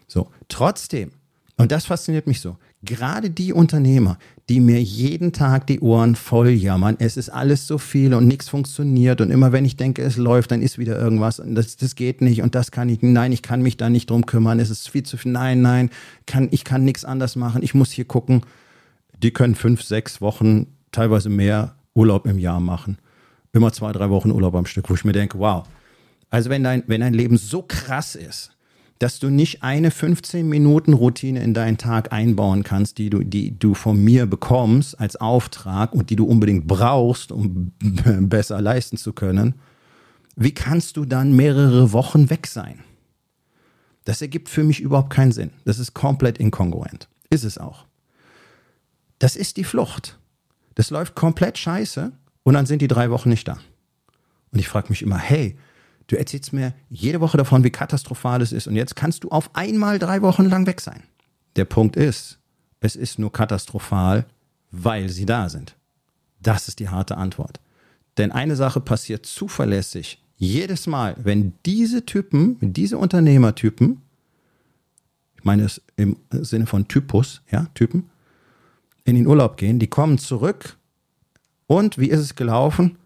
[0.08, 1.10] So, trotzdem,
[1.58, 6.50] und das fasziniert mich so, gerade die Unternehmer, die mir jeden Tag die Ohren voll
[6.50, 10.18] jammern, es ist alles so viel und nichts funktioniert und immer wenn ich denke, es
[10.18, 13.32] läuft, dann ist wieder irgendwas und das, das geht nicht und das kann ich, nein,
[13.32, 15.90] ich kann mich da nicht drum kümmern, es ist viel zu viel, nein, nein,
[16.28, 18.44] kann, ich kann nichts anders machen, ich muss hier gucken.
[19.24, 22.98] Die können fünf, sechs Wochen teilweise mehr Urlaub im Jahr machen.
[23.52, 25.64] Immer zwei, drei Wochen Urlaub am Stück, wo ich mir denke, wow.
[26.30, 28.52] Also wenn dein, wenn dein Leben so krass ist,
[29.00, 33.58] dass du nicht eine 15 Minuten Routine in deinen Tag einbauen kannst, die du, die
[33.58, 39.14] du von mir bekommst als Auftrag und die du unbedingt brauchst, um besser leisten zu
[39.14, 39.56] können,
[40.36, 42.80] wie kannst du dann mehrere Wochen weg sein?
[44.06, 45.52] Das ergibt für mich überhaupt keinen Sinn.
[45.66, 47.08] Das ist komplett inkongruent.
[47.30, 47.86] Ist es auch.
[49.20, 50.18] Das ist die Flucht.
[50.76, 52.12] Das läuft komplett scheiße
[52.44, 53.58] und dann sind die drei Wochen nicht da.
[54.52, 55.58] Und ich frage mich immer, hey,
[56.08, 59.56] du erzählst mir jede Woche davon, wie katastrophal es ist und jetzt kannst du auf
[59.56, 61.04] einmal drei Wochen lang weg sein.
[61.56, 62.40] Der Punkt ist,
[62.80, 64.26] es ist nur katastrophal,
[64.72, 65.76] weil sie da sind.
[66.42, 67.60] Das ist die harte Antwort.
[68.18, 74.02] Denn eine Sache passiert zuverlässig jedes Mal, wenn diese Typen, diese Unternehmertypen,
[75.38, 78.10] ich meine es im Sinne von Typus, ja, Typen,
[79.04, 80.78] in den Urlaub gehen, die kommen zurück
[81.68, 82.98] und wie ist es gelaufen?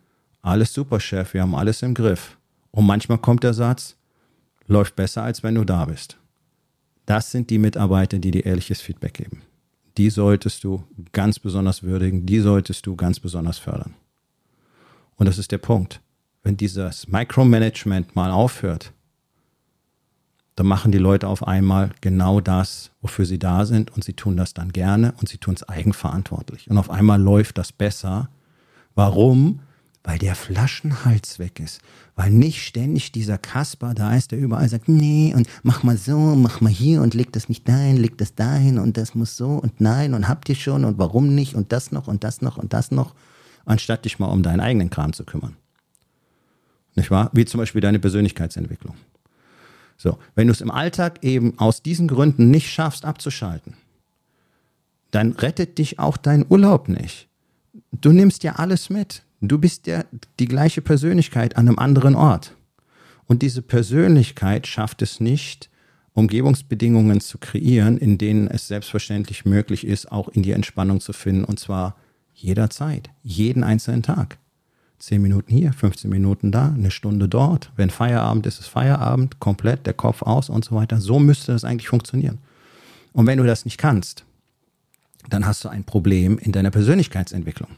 [0.42, 2.38] Alles super, Chef, wir haben alles im Griff.
[2.72, 3.96] Und manchmal kommt der Satz,
[4.68, 6.18] läuft besser, als wenn du da bist.
[7.06, 9.42] Das sind die Mitarbeiter, die dir ehrliches Feedback geben.
[9.98, 13.96] Die solltest du ganz besonders würdigen, die solltest du ganz besonders fördern.
[15.16, 16.02] Und das ist der Punkt.
[16.44, 18.94] Wenn dieses Micromanagement mal aufhört,
[20.58, 24.36] dann machen die Leute auf einmal genau das, wofür sie da sind und sie tun
[24.36, 26.68] das dann gerne und sie tun es eigenverantwortlich.
[26.68, 28.30] Und auf einmal läuft das besser.
[28.96, 29.60] Warum?
[30.04, 31.80] Weil der Flaschenhals weg ist.
[32.16, 36.18] Weil nicht ständig dieser Kasper da ist, der überall sagt, nee, und mach mal so,
[36.18, 39.50] mach mal hier und leg das nicht dahin, leg das dahin und das muss so
[39.58, 42.58] und nein und habt ihr schon und warum nicht und das noch und das noch
[42.58, 43.14] und das noch,
[43.66, 45.56] anstatt dich mal um deinen eigenen Kram zu kümmern.
[46.96, 47.30] Nicht wahr?
[47.34, 48.96] Wie zum Beispiel deine Persönlichkeitsentwicklung.
[49.98, 53.74] So, wenn du es im Alltag eben aus diesen Gründen nicht schaffst, abzuschalten,
[55.12, 57.28] dann rettet dich auch dein Urlaub nicht.
[57.92, 59.24] Du nimmst ja alles mit.
[59.42, 60.04] Du bist ja
[60.40, 62.54] die gleiche Persönlichkeit an einem anderen Ort.
[63.26, 65.70] Und diese Persönlichkeit schafft es nicht,
[66.14, 71.44] Umgebungsbedingungen zu kreieren, in denen es selbstverständlich möglich ist, auch in die Entspannung zu finden,
[71.44, 71.96] und zwar
[72.34, 74.40] jederzeit, jeden einzelnen Tag.
[75.00, 77.72] 10 Minuten hier, 15 Minuten da, eine Stunde dort.
[77.76, 81.00] Wenn Feierabend ist, ist Feierabend, komplett, der Kopf aus und so weiter.
[81.00, 82.40] So müsste das eigentlich funktionieren.
[83.14, 84.26] Und wenn du das nicht kannst,
[85.30, 87.70] dann hast du ein Problem in deiner Persönlichkeitsentwicklung,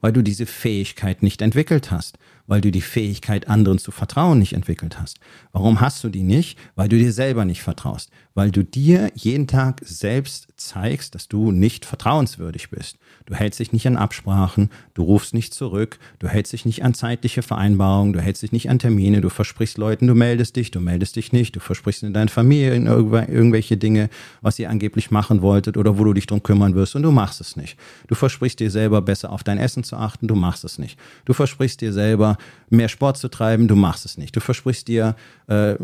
[0.00, 2.18] weil du diese Fähigkeit nicht entwickelt hast
[2.50, 5.20] weil du die Fähigkeit, anderen zu vertrauen, nicht entwickelt hast.
[5.52, 6.58] Warum hast du die nicht?
[6.74, 8.10] Weil du dir selber nicht vertraust.
[8.34, 12.98] Weil du dir jeden Tag selbst zeigst, dass du nicht vertrauenswürdig bist.
[13.26, 16.94] Du hältst dich nicht an Absprachen, du rufst nicht zurück, du hältst dich nicht an
[16.94, 20.80] zeitliche Vereinbarungen, du hältst dich nicht an Termine, du versprichst Leuten, du meldest dich, du
[20.80, 24.10] meldest dich nicht, du versprichst in deiner Familie irgendwelche Dinge,
[24.40, 27.40] was ihr angeblich machen wolltet oder wo du dich drum kümmern wirst und du machst
[27.40, 27.78] es nicht.
[28.08, 30.98] Du versprichst dir selber besser auf dein Essen zu achten, du machst es nicht.
[31.24, 32.36] Du versprichst dir selber
[32.68, 34.34] mehr Sport zu treiben, du machst es nicht.
[34.36, 35.16] Du versprichst dir
[35.48, 35.76] äh,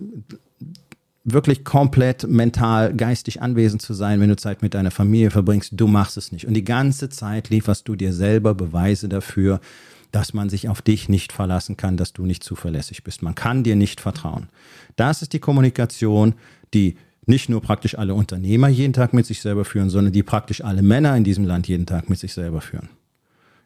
[1.25, 5.89] wirklich komplett mental, geistig anwesend zu sein, wenn du Zeit mit deiner Familie verbringst, du
[5.89, 6.47] machst es nicht.
[6.47, 9.61] Und die ganze Zeit lieferst du dir selber Beweise dafür,
[10.13, 13.23] dass man sich auf dich nicht verlassen kann, dass du nicht zuverlässig bist.
[13.23, 14.49] Man kann dir nicht vertrauen.
[14.95, 16.35] Das ist die Kommunikation,
[16.73, 20.63] die nicht nur praktisch alle Unternehmer jeden Tag mit sich selber führen, sondern die praktisch
[20.63, 22.89] alle Männer in diesem Land jeden Tag mit sich selber führen.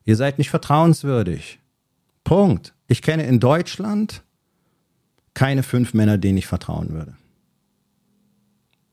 [0.06, 1.58] Ihr seid nicht vertrauenswürdig.
[2.24, 2.72] Punkt.
[2.90, 4.24] Ich kenne in Deutschland
[5.32, 7.16] keine fünf Männer, denen ich vertrauen würde.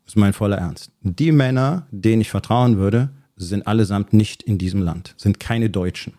[0.05, 0.91] Das ist mein voller Ernst.
[1.01, 6.13] Die Männer, denen ich vertrauen würde, sind allesamt nicht in diesem Land, sind keine Deutschen.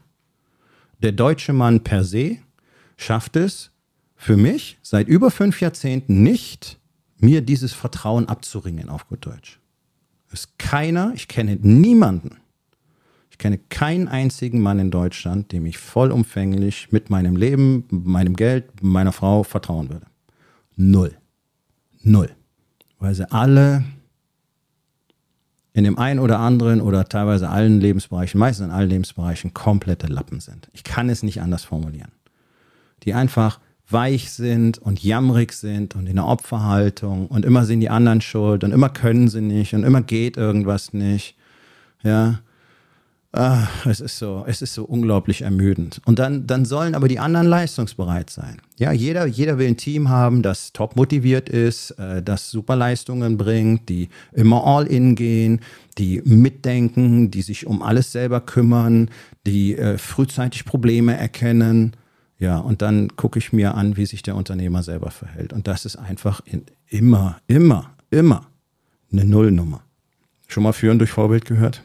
[1.05, 2.39] Der deutsche Mann per se
[2.97, 3.71] schafft es
[4.17, 6.81] für mich seit über fünf Jahrzehnten nicht,
[7.19, 9.61] mir dieses Vertrauen abzuringen, auf gut Deutsch.
[10.33, 12.39] Es ist keiner, ich kenne niemanden,
[13.39, 18.83] ich kenne keinen einzigen Mann in Deutschland, dem ich vollumfänglich mit meinem Leben, meinem Geld,
[18.83, 20.07] meiner Frau vertrauen würde.
[20.75, 21.17] Null.
[22.03, 22.31] Null.
[22.99, 23.85] Weil sie alle
[25.73, 30.41] in dem einen oder anderen oder teilweise allen Lebensbereichen, meistens in allen Lebensbereichen, komplette Lappen
[30.41, 30.69] sind.
[30.73, 32.11] Ich kann es nicht anders formulieren.
[33.05, 37.89] Die einfach weich sind und jammerig sind und in der Opferhaltung und immer sind die
[37.89, 41.37] anderen schuld und immer können sie nicht und immer geht irgendwas nicht.
[42.03, 42.41] Ja.
[43.33, 46.01] Ah, es ist so, es ist so unglaublich ermüdend.
[46.07, 48.57] Und dann, dann sollen aber die anderen leistungsbereit sein.
[48.79, 53.37] Ja, jeder, jeder will ein Team haben, das top motiviert ist, äh, das super Leistungen
[53.37, 55.61] bringt, die immer all in gehen,
[55.99, 59.11] die mitdenken, die sich um alles selber kümmern,
[59.47, 61.93] die äh, frühzeitig Probleme erkennen.
[62.39, 65.53] Ja, und dann gucke ich mir an, wie sich der Unternehmer selber verhält.
[65.53, 68.47] Und das ist einfach in, immer, immer, immer
[69.13, 69.83] eine Nullnummer.
[70.47, 71.83] Schon mal führen durch Vorbild gehört?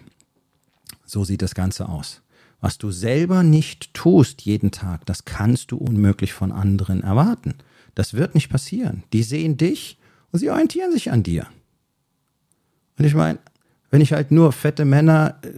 [1.13, 2.23] So sieht das Ganze aus.
[2.59, 7.53] Was du selber nicht tust jeden Tag, das kannst du unmöglich von anderen erwarten.
[7.93, 9.03] Das wird nicht passieren.
[9.13, 9.99] Die sehen dich
[10.31, 11.45] und sie orientieren sich an dir.
[12.97, 13.37] Und ich meine,
[13.91, 15.49] wenn ich halt nur fette Männer äh,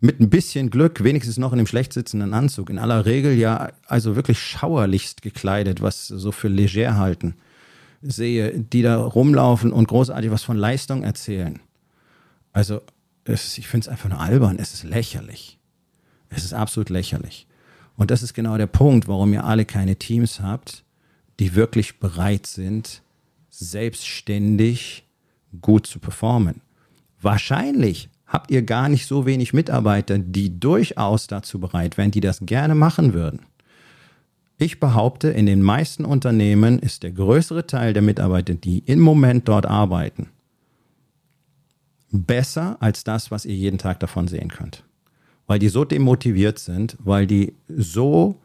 [0.00, 3.70] mit ein bisschen Glück, wenigstens noch in dem schlecht sitzenden Anzug, in aller Regel ja
[3.86, 7.36] also wirklich schauerlichst gekleidet, was so für leger halten,
[8.02, 11.58] sehe, die da rumlaufen und großartig was von Leistung erzählen.
[12.52, 12.82] Also
[13.30, 14.58] es, ich finde es einfach nur albern.
[14.58, 15.58] Es ist lächerlich.
[16.28, 17.46] Es ist absolut lächerlich.
[17.96, 20.84] Und das ist genau der Punkt, warum ihr alle keine Teams habt,
[21.38, 23.02] die wirklich bereit sind,
[23.50, 25.04] selbstständig
[25.60, 26.62] gut zu performen.
[27.20, 32.40] Wahrscheinlich habt ihr gar nicht so wenig Mitarbeiter, die durchaus dazu bereit wären, die das
[32.40, 33.40] gerne machen würden.
[34.56, 39.48] Ich behaupte, in den meisten Unternehmen ist der größere Teil der Mitarbeiter, die im Moment
[39.48, 40.28] dort arbeiten,
[42.10, 44.84] besser als das, was ihr jeden Tag davon sehen könnt.
[45.46, 48.40] Weil die so demotiviert sind, weil die so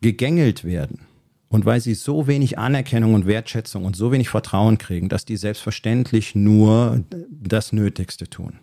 [0.00, 1.00] gegängelt werden
[1.48, 5.36] und weil sie so wenig Anerkennung und Wertschätzung und so wenig Vertrauen kriegen, dass die
[5.36, 8.54] selbstverständlich nur das Nötigste tun.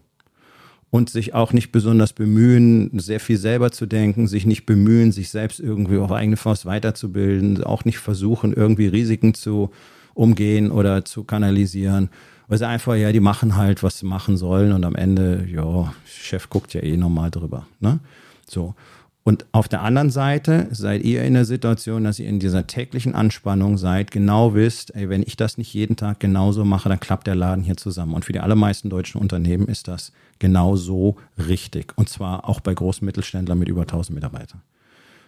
[0.90, 5.30] Und sich auch nicht besonders bemühen, sehr viel selber zu denken, sich nicht bemühen, sich
[5.30, 9.72] selbst irgendwie auf eigene Faust weiterzubilden, auch nicht versuchen, irgendwie Risiken zu
[10.14, 12.10] umgehen oder zu kanalisieren
[12.52, 15.94] weil sie einfach, ja, die machen halt, was sie machen sollen und am Ende, ja,
[16.06, 17.66] Chef guckt ja eh nochmal drüber.
[17.80, 18.02] Ne?
[18.46, 18.76] So.
[19.24, 23.16] Und auf der anderen Seite seid ihr in der Situation, dass ihr in dieser täglichen
[23.16, 27.26] Anspannung seid, genau wisst, ey, wenn ich das nicht jeden Tag genauso mache, dann klappt
[27.26, 28.16] der Laden hier zusammen.
[28.16, 31.94] Und für die allermeisten deutschen Unternehmen ist das genauso richtig.
[31.96, 34.62] Und zwar auch bei großen Mittelständlern mit über 1000 Mitarbeitern.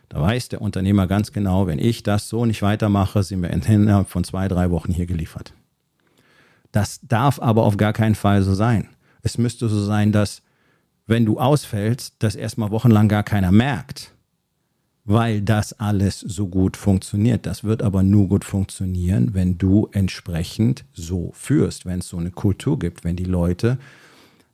[0.10, 4.10] Da weiß der Unternehmer ganz genau, wenn ich das so nicht weitermache, sind wir innerhalb
[4.10, 5.54] von zwei, drei Wochen hier geliefert.
[6.74, 8.90] Das darf aber auf gar keinen Fall so sein.
[9.22, 10.42] Es müsste so sein, dass
[11.06, 14.12] wenn du ausfällst, das erstmal wochenlang gar keiner merkt,
[15.06, 17.46] weil das alles so gut funktioniert.
[17.46, 22.32] Das wird aber nur gut funktionieren, wenn du entsprechend so führst, wenn es so eine
[22.32, 23.78] Kultur gibt, wenn die Leute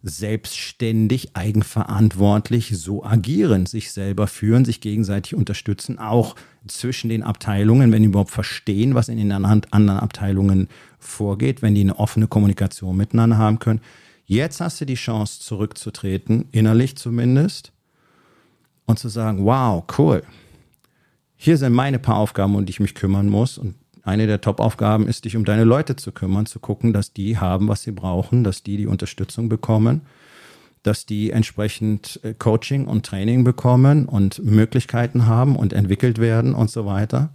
[0.01, 6.35] selbstständig, eigenverantwortlich so agieren, sich selber führen, sich gegenseitig unterstützen, auch
[6.67, 10.67] zwischen den Abteilungen, wenn die überhaupt verstehen, was in den anderen Abteilungen
[10.99, 13.81] vorgeht, wenn die eine offene Kommunikation miteinander haben können.
[14.25, 17.71] Jetzt hast du die Chance zurückzutreten, innerlich zumindest,
[18.85, 20.23] und zu sagen, wow, cool,
[21.35, 25.07] hier sind meine paar Aufgaben, um die ich mich kümmern muss und eine der Top-Aufgaben
[25.07, 28.43] ist, dich um deine Leute zu kümmern, zu gucken, dass die haben, was sie brauchen,
[28.43, 30.01] dass die die Unterstützung bekommen,
[30.83, 36.69] dass die entsprechend äh, Coaching und Training bekommen und Möglichkeiten haben und entwickelt werden und
[36.69, 37.29] so weiter.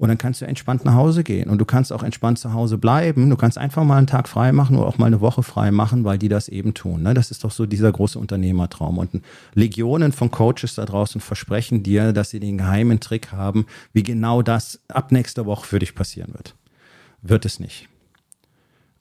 [0.00, 1.50] Und dann kannst du entspannt nach Hause gehen.
[1.50, 3.28] Und du kannst auch entspannt zu Hause bleiben.
[3.28, 6.04] Du kannst einfach mal einen Tag frei machen oder auch mal eine Woche frei machen,
[6.04, 7.02] weil die das eben tun.
[7.02, 7.12] Ne?
[7.12, 8.96] Das ist doch so dieser große Unternehmertraum.
[8.96, 9.20] Und
[9.52, 14.40] Legionen von Coaches da draußen versprechen dir, dass sie den geheimen Trick haben, wie genau
[14.40, 16.54] das ab nächster Woche für dich passieren wird.
[17.20, 17.86] Wird es nicht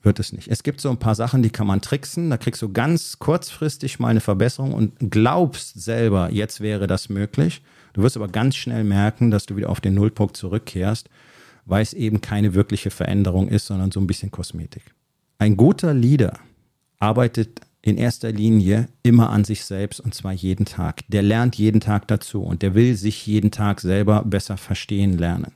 [0.02, 0.48] wird es nicht.
[0.48, 2.30] Es gibt so ein paar Sachen, die kann man tricksen.
[2.30, 7.62] Da kriegst du ganz kurzfristig mal eine Verbesserung und glaubst selber, jetzt wäre das möglich.
[7.94, 11.10] Du wirst aber ganz schnell merken, dass du wieder auf den Nullpunkt zurückkehrst,
[11.66, 14.84] weil es eben keine wirkliche Veränderung ist, sondern so ein bisschen Kosmetik.
[15.38, 16.40] Ein guter Leader
[17.00, 21.02] arbeitet in erster Linie immer an sich selbst und zwar jeden Tag.
[21.08, 25.54] Der lernt jeden Tag dazu und der will sich jeden Tag selber besser verstehen lernen.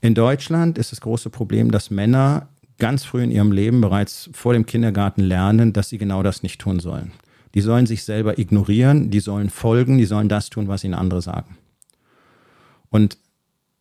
[0.00, 4.52] In Deutschland ist das große Problem, dass Männer ganz früh in ihrem Leben bereits vor
[4.52, 7.12] dem Kindergarten lernen, dass sie genau das nicht tun sollen.
[7.54, 11.20] Die sollen sich selber ignorieren, die sollen folgen, die sollen das tun, was ihnen andere
[11.22, 11.58] sagen.
[12.90, 13.18] Und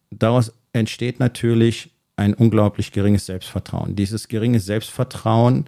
[0.09, 3.95] daraus entsteht natürlich ein unglaublich geringes Selbstvertrauen.
[3.95, 5.65] Dieses geringe Selbstvertrauen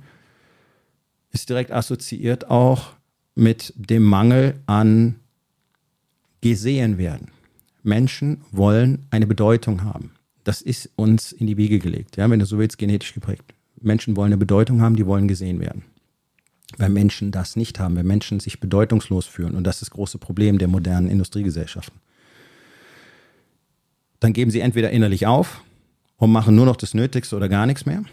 [1.31, 2.93] ist direkt assoziiert auch
[3.35, 5.15] mit dem Mangel an
[6.41, 7.29] gesehen werden.
[7.81, 10.11] Menschen wollen eine Bedeutung haben.
[10.43, 12.17] Das ist uns in die Wiege gelegt.
[12.17, 13.53] Ja, wenn du so willst, genetisch geprägt.
[13.81, 15.83] Menschen wollen eine Bedeutung haben, die wollen gesehen werden.
[16.77, 20.17] Wenn Menschen das nicht haben, wenn Menschen sich bedeutungslos fühlen, und das ist das große
[20.17, 21.99] Problem der modernen Industriegesellschaften,
[24.19, 25.61] dann geben sie entweder innerlich auf
[26.17, 28.03] und machen nur noch das Nötigste oder gar nichts mehr.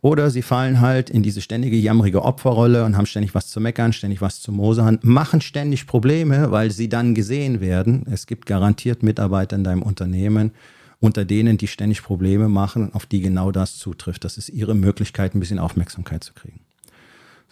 [0.00, 3.92] Oder sie fallen halt in diese ständige jammerige Opferrolle und haben ständig was zu meckern,
[3.92, 8.06] ständig was zu mosern, machen ständig Probleme, weil sie dann gesehen werden.
[8.10, 10.52] Es gibt garantiert Mitarbeiter in deinem Unternehmen,
[11.00, 14.24] unter denen, die ständig Probleme machen, auf die genau das zutrifft.
[14.24, 16.60] Das ist ihre Möglichkeit, ein bisschen Aufmerksamkeit zu kriegen.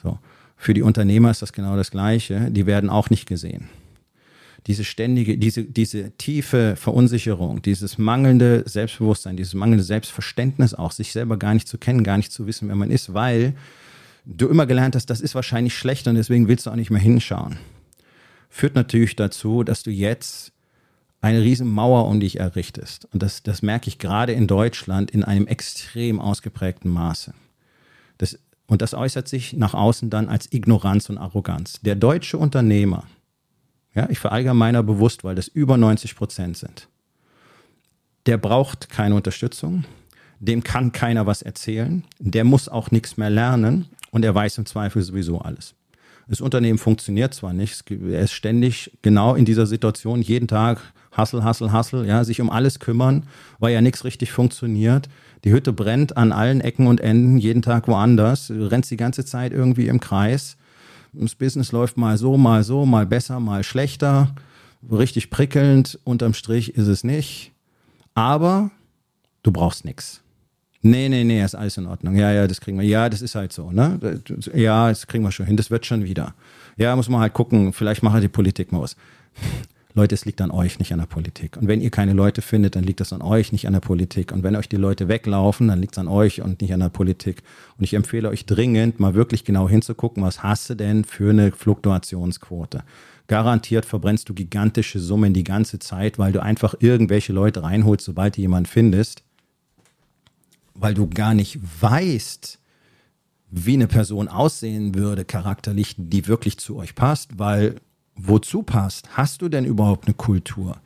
[0.03, 0.19] So.
[0.57, 2.51] Für die Unternehmer ist das genau das Gleiche.
[2.51, 3.69] Die werden auch nicht gesehen.
[4.67, 11.37] Diese ständige, diese, diese tiefe Verunsicherung, dieses mangelnde Selbstbewusstsein, dieses mangelnde Selbstverständnis auch, sich selber
[11.37, 13.55] gar nicht zu kennen, gar nicht zu wissen, wer man ist, weil
[14.25, 17.01] du immer gelernt hast, das ist wahrscheinlich schlecht und deswegen willst du auch nicht mehr
[17.01, 17.59] hinschauen.
[18.49, 20.53] Führt natürlich dazu, dass du jetzt
[21.21, 23.07] eine riesen Mauer um dich errichtest.
[23.13, 27.35] Und das, das merke ich gerade in Deutschland in einem extrem ausgeprägten Maße.
[28.67, 31.81] Und das äußert sich nach außen dann als Ignoranz und Arroganz.
[31.83, 33.05] Der deutsche Unternehmer,
[33.95, 36.89] ja, ich verallgemeiner bewusst, weil das über 90 Prozent sind,
[38.27, 39.85] der braucht keine Unterstützung,
[40.41, 44.67] dem kann keiner was erzählen, der muss auch nichts mehr lernen und er weiß im
[44.67, 45.75] Zweifel sowieso alles.
[46.27, 50.81] Das Unternehmen funktioniert zwar nicht, er ist ständig genau in dieser Situation, jeden Tag
[51.13, 53.25] Hassel, Hassel, Hassel, ja, sich um alles kümmern,
[53.59, 55.09] weil ja nichts richtig funktioniert.
[55.45, 59.25] Die Hütte brennt an allen Ecken und Enden, jeden Tag woanders, du rennst die ganze
[59.25, 60.57] Zeit irgendwie im Kreis.
[61.13, 64.35] Das Business läuft mal so, mal so, mal besser, mal schlechter.
[64.91, 67.53] Richtig prickelnd, unterm Strich ist es nicht.
[68.15, 68.71] Aber
[69.43, 70.23] du brauchst nichts.
[70.83, 72.17] Nee, nee, nee, ist alles in Ordnung.
[72.17, 72.87] Ja, ja, das kriegen wir.
[72.87, 74.21] Ja, das ist halt so, ne?
[74.55, 75.57] Ja, das kriegen wir schon hin.
[75.57, 76.35] Das wird schon wieder.
[76.77, 77.73] Ja, muss man halt gucken.
[77.73, 78.97] Vielleicht macht die Politik mal was.
[79.97, 81.57] Leute, es liegt an euch, nicht an der Politik.
[81.57, 84.33] Und wenn ihr keine Leute findet, dann liegt das an euch, nicht an der Politik.
[84.33, 86.89] Und wenn euch die Leute weglaufen, dann liegt es an euch und nicht an der
[86.89, 87.45] Politik.
[87.79, 91.53] Und ich empfehle euch dringend, mal wirklich genau hinzugucken, was hast du denn für eine
[91.53, 92.83] Fluktuationsquote?
[93.29, 98.37] Garantiert verbrennst du gigantische Summen die ganze Zeit, weil du einfach irgendwelche Leute reinholst, sobald
[98.37, 99.23] du jemanden findest,
[100.75, 102.59] weil du gar nicht weißt,
[103.53, 107.77] wie eine Person aussehen würde, charakterlich, die wirklich zu euch passt, weil
[108.17, 109.17] wozu passt?
[109.17, 110.77] Hast du denn überhaupt eine Kultur?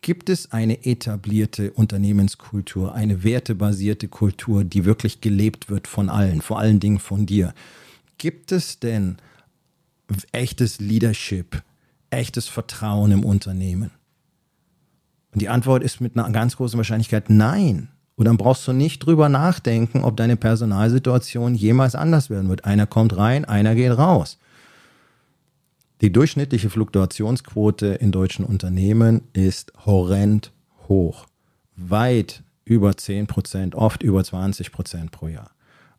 [0.00, 6.58] Gibt es eine etablierte Unternehmenskultur, eine wertebasierte Kultur, die wirklich gelebt wird von allen, vor
[6.58, 7.52] allen Dingen von dir?
[8.16, 9.16] Gibt es denn
[10.32, 11.62] echtes Leadership,
[12.10, 13.90] echtes Vertrauen im Unternehmen?
[15.32, 17.88] Und die Antwort ist mit einer ganz großen Wahrscheinlichkeit nein.
[18.16, 22.64] Und dann brauchst du nicht drüber nachdenken, ob deine Personalsituation jemals anders werden wird.
[22.64, 24.38] Einer kommt rein, einer geht raus.
[26.00, 30.52] Die durchschnittliche Fluktuationsquote in deutschen Unternehmen ist horrend
[30.86, 31.26] hoch.
[31.74, 35.50] Weit über 10 Prozent, oft über 20 Prozent pro Jahr.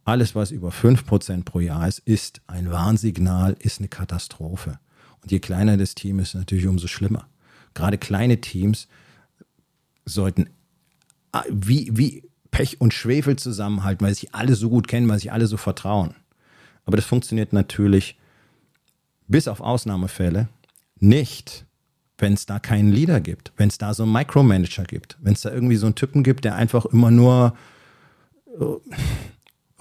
[0.05, 4.79] Alles, was über 5 Prozent pro Jahr ist, ist ein Warnsignal, ist eine Katastrophe.
[5.21, 7.27] Und je kleiner das Team ist, natürlich umso schlimmer.
[7.73, 8.87] Gerade kleine Teams
[10.05, 10.49] sollten
[11.33, 15.33] ah, wie, wie Pech und Schwefel zusammenhalten, weil sich alle so gut kennen, weil sich
[15.33, 16.15] alle so vertrauen.
[16.85, 18.18] Aber das funktioniert natürlich
[19.29, 20.49] bis auf Ausnahmefälle
[20.99, 21.65] nicht,
[22.17, 25.41] wenn es da keinen Leader gibt, wenn es da so einen Micromanager gibt, wenn es
[25.41, 27.55] da irgendwie so einen Typen gibt, der einfach immer nur
[28.59, 28.65] äh,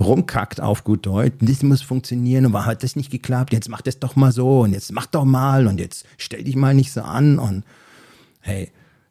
[0.01, 3.83] rumkackt auf gut Deutsch, das muss funktionieren und war hat das nicht geklappt, jetzt mach
[3.83, 6.93] das doch mal so und jetzt mach doch mal und jetzt stell dich mal nicht
[6.93, 7.65] so an und
[8.41, 8.71] hey,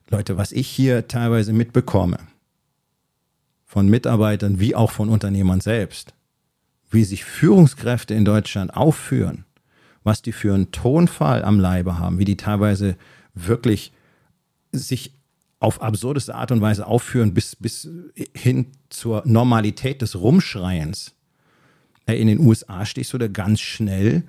[0.10, 2.20] Leute, was ich hier teilweise mitbekomme
[3.66, 6.14] von Mitarbeitern wie auch von Unternehmern selbst,
[6.90, 9.44] wie sich Führungskräfte in Deutschland aufführen,
[10.08, 12.96] was die für einen Tonfall am Leibe haben, wie die teilweise
[13.36, 13.92] wirklich
[14.72, 15.14] sich
[15.60, 17.90] auf absurdeste Art und Weise aufführen, bis, bis
[18.34, 21.14] hin zur Normalität des Rumschreiens.
[22.08, 24.24] In den USA stehst du da ganz schnell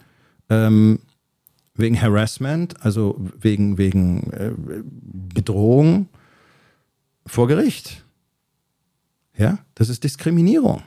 [0.50, 0.98] ähm,
[1.74, 4.50] wegen Harassment, also wegen, wegen äh,
[4.84, 6.08] Bedrohung
[7.24, 8.04] vor Gericht.
[9.36, 10.82] Ja, das ist Diskriminierung.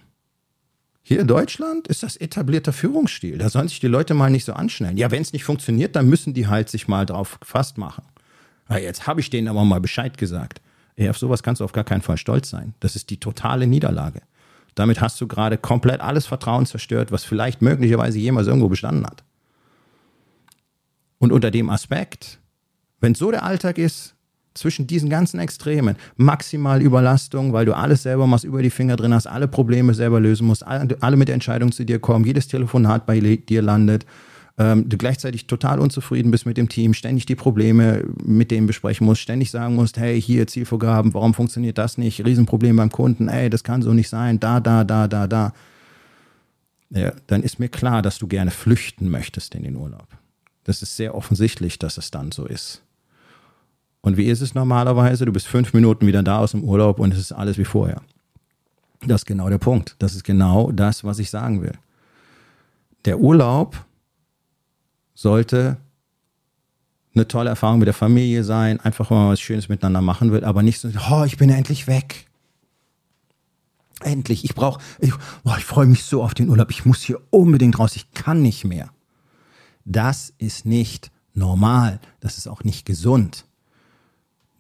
[1.04, 3.38] Hier in Deutschland ist das etablierter Führungsstil.
[3.38, 4.98] Da sollen sich die Leute mal nicht so anschnellen.
[4.98, 8.04] Ja, wenn es nicht funktioniert, dann müssen die halt sich mal drauf gefasst machen.
[8.70, 10.62] Ja, jetzt habe ich denen aber mal Bescheid gesagt.
[10.96, 12.76] Ey, auf sowas kannst du auf gar keinen Fall stolz sein.
[12.80, 14.22] Das ist die totale Niederlage.
[14.76, 19.24] Damit hast du gerade komplett alles Vertrauen zerstört, was vielleicht möglicherweise jemals irgendwo bestanden hat.
[21.18, 22.40] Und unter dem Aspekt,
[23.00, 24.16] wenn so der Alltag ist,
[24.54, 29.14] zwischen diesen ganzen Extremen, maximal Überlastung, weil du alles selber machst, über die Finger drin
[29.14, 33.06] hast, alle Probleme selber lösen musst, alle mit der Entscheidung zu dir kommen, jedes Telefonat
[33.06, 34.06] bei dir landet,
[34.58, 39.06] ähm, du gleichzeitig total unzufrieden bist mit dem Team, ständig die Probleme mit dem besprechen
[39.06, 42.26] musst, ständig sagen musst, hey, hier Zielvorgaben, warum funktioniert das nicht?
[42.26, 45.54] Riesenproblem beim Kunden, ey, das kann so nicht sein, da, da, da, da, da.
[46.90, 50.08] Ja, dann ist mir klar, dass du gerne flüchten möchtest in den Urlaub.
[50.66, 52.84] Das ist sehr offensichtlich, dass es dann so ist.
[54.02, 55.26] Und wie ist es normalerweise?
[55.26, 58.02] Du bist fünf Minuten wieder da aus dem Urlaub und es ist alles wie vorher.
[59.06, 59.96] Das ist genau der Punkt.
[60.00, 61.74] Das ist genau das, was ich sagen will.
[63.06, 63.84] Der Urlaub
[65.14, 65.78] sollte
[67.14, 70.64] eine tolle Erfahrung mit der Familie sein, einfach mal was Schönes miteinander machen will, aber
[70.64, 72.28] nicht so, oh, ich bin endlich weg.
[74.02, 77.20] Endlich, ich brauche, ich, oh, ich freue mich so auf den Urlaub, ich muss hier
[77.30, 78.90] unbedingt raus, ich kann nicht mehr.
[79.84, 83.46] Das ist nicht normal, das ist auch nicht gesund.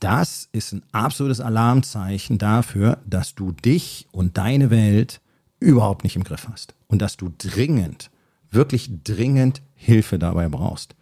[0.01, 5.21] Das ist ein absolutes Alarmzeichen dafür, dass du dich und deine Welt
[5.59, 8.09] überhaupt nicht im Griff hast und dass du dringend,
[8.49, 10.95] wirklich dringend Hilfe dabei brauchst.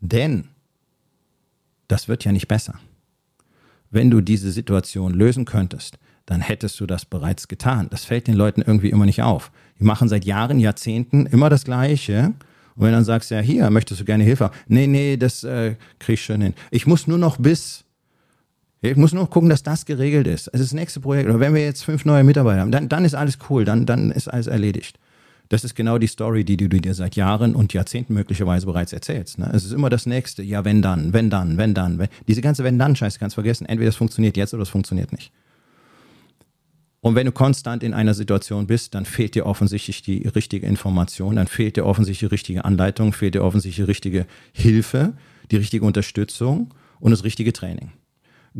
[0.00, 0.48] Denn
[1.86, 2.80] das wird ja nicht besser.
[3.90, 7.88] Wenn du diese Situation lösen könntest, dann hättest du das bereits getan.
[7.90, 9.52] Das fällt den Leuten irgendwie immer nicht auf.
[9.78, 12.32] Die machen seit Jahren, Jahrzehnten immer das Gleiche.
[12.74, 14.50] Und wenn du dann sagst, ja, hier, möchtest du gerne Hilfe?
[14.66, 16.54] Nee, nee, das äh, krieg ich schon hin.
[16.70, 17.84] Ich muss nur noch bis,
[18.82, 20.48] ich muss nur gucken, dass das geregelt ist.
[20.48, 23.14] Also das nächste Projekt, oder wenn wir jetzt fünf neue Mitarbeiter haben, dann, dann ist
[23.14, 24.98] alles cool, dann, dann ist alles erledigt.
[25.48, 29.38] Das ist genau die Story, die du dir seit Jahren und Jahrzehnten möglicherweise bereits erzählst.
[29.38, 29.48] Ne?
[29.54, 30.42] Es ist immer das Nächste.
[30.42, 31.98] Ja, wenn dann, wenn dann, wenn dann.
[31.98, 32.08] Wenn.
[32.26, 33.66] Diese ganze Wenn-Dann-Scheiße kannst du vergessen.
[33.66, 35.32] Entweder es funktioniert jetzt oder es funktioniert nicht.
[37.00, 41.36] Und wenn du konstant in einer Situation bist, dann fehlt dir offensichtlich die richtige Information,
[41.36, 45.12] dann fehlt dir offensichtlich die richtige Anleitung, fehlt dir offensichtlich die richtige Hilfe,
[45.52, 47.92] die richtige Unterstützung und das richtige Training.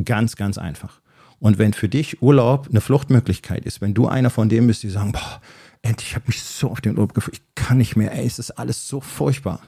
[0.05, 1.01] Ganz, ganz einfach.
[1.39, 4.89] Und wenn für dich Urlaub eine Fluchtmöglichkeit ist, wenn du einer von denen bist, die
[4.89, 5.41] sagen, boah,
[5.83, 8.39] endlich, ich habe mich so auf den Urlaub gefühlt, ich kann nicht mehr, ey, es
[8.39, 9.61] ist alles so furchtbar.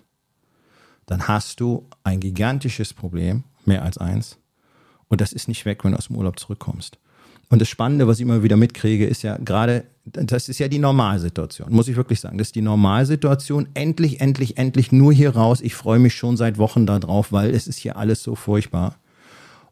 [1.06, 4.38] Dann hast du ein gigantisches Problem, mehr als eins.
[5.08, 6.98] Und das ist nicht weg, wenn du aus dem Urlaub zurückkommst.
[7.50, 10.78] Und das Spannende, was ich immer wieder mitkriege, ist ja gerade, das ist ja die
[10.78, 12.36] Normalsituation, muss ich wirklich sagen.
[12.36, 13.68] Das ist die Normalsituation.
[13.72, 15.62] Endlich, endlich, endlich nur hier raus.
[15.62, 18.96] Ich freue mich schon seit Wochen darauf, weil es ist hier alles so furchtbar.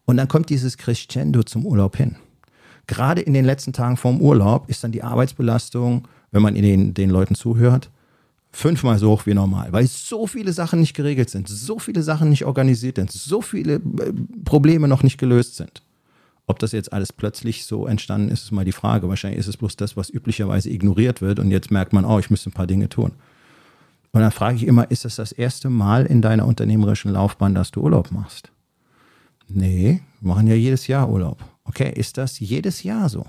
[0.07, 2.15] Und dann kommt dieses Crescendo zum Urlaub hin.
[2.87, 7.09] Gerade in den letzten Tagen vorm Urlaub ist dann die Arbeitsbelastung wenn man den, den
[7.09, 7.89] Leuten zuhört,
[8.51, 12.29] fünfmal so hoch wie normal, weil so viele Sachen nicht geregelt sind, so viele Sachen
[12.29, 14.13] nicht organisiert sind, so viele äh,
[14.45, 15.83] Probleme noch nicht gelöst sind.
[16.49, 19.09] Ob das jetzt alles plötzlich so entstanden ist, ist mal die Frage.
[19.09, 22.29] Wahrscheinlich ist es bloß das, was üblicherweise ignoriert wird und jetzt merkt man, oh, ich
[22.29, 23.11] müsste ein paar Dinge tun.
[24.13, 27.71] Und dann frage ich immer, ist das das erste Mal in deiner unternehmerischen Laufbahn, dass
[27.71, 28.51] du Urlaub machst?
[29.47, 31.43] Nee, wir machen ja jedes Jahr Urlaub.
[31.63, 33.25] Okay, ist das jedes Jahr so?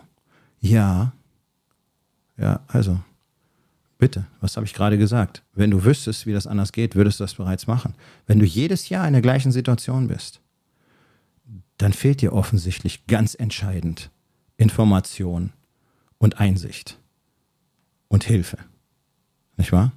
[0.60, 1.12] Ja,
[2.36, 2.98] ja, also,
[3.98, 5.42] bitte, was habe ich gerade gesagt?
[5.54, 7.94] Wenn du wüsstest, wie das anders geht, würdest du das bereits machen.
[8.26, 10.40] Wenn du jedes Jahr in der gleichen Situation bist,
[11.78, 14.10] dann fehlt dir offensichtlich ganz entscheidend
[14.56, 15.52] Information
[16.18, 16.98] und Einsicht
[18.08, 18.58] und Hilfe.
[19.56, 19.92] Nicht wahr?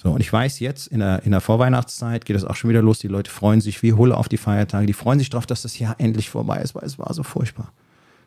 [0.00, 2.82] So, und ich weiß jetzt, in der, in der Vorweihnachtszeit geht es auch schon wieder
[2.82, 3.00] los.
[3.00, 4.86] Die Leute freuen sich wie Hulle auf die Feiertage.
[4.86, 7.72] Die freuen sich darauf, dass das Jahr endlich vorbei ist, weil es war so furchtbar.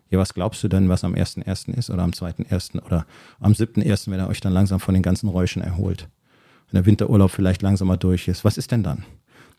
[0.10, 1.74] Ja, was glaubst du denn, was am 1.1.
[1.74, 2.84] ist oder am 2.1.
[2.84, 3.06] oder
[3.40, 6.10] am 7.1., wenn er euch dann langsam von den ganzen Räuschen erholt?
[6.70, 8.44] Wenn der Winterurlaub vielleicht langsamer durch ist.
[8.44, 9.06] Was ist denn dann?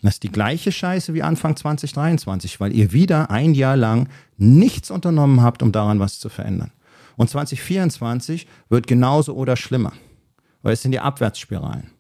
[0.03, 4.91] Das ist die gleiche Scheiße wie Anfang 2023, weil ihr wieder ein Jahr lang nichts
[4.91, 6.73] unternommen habt, um daran was zu verändern.
[7.17, 9.93] Und 2024 wird genauso oder schlimmer,
[10.63, 11.91] weil es sind die Abwärtsspiralen.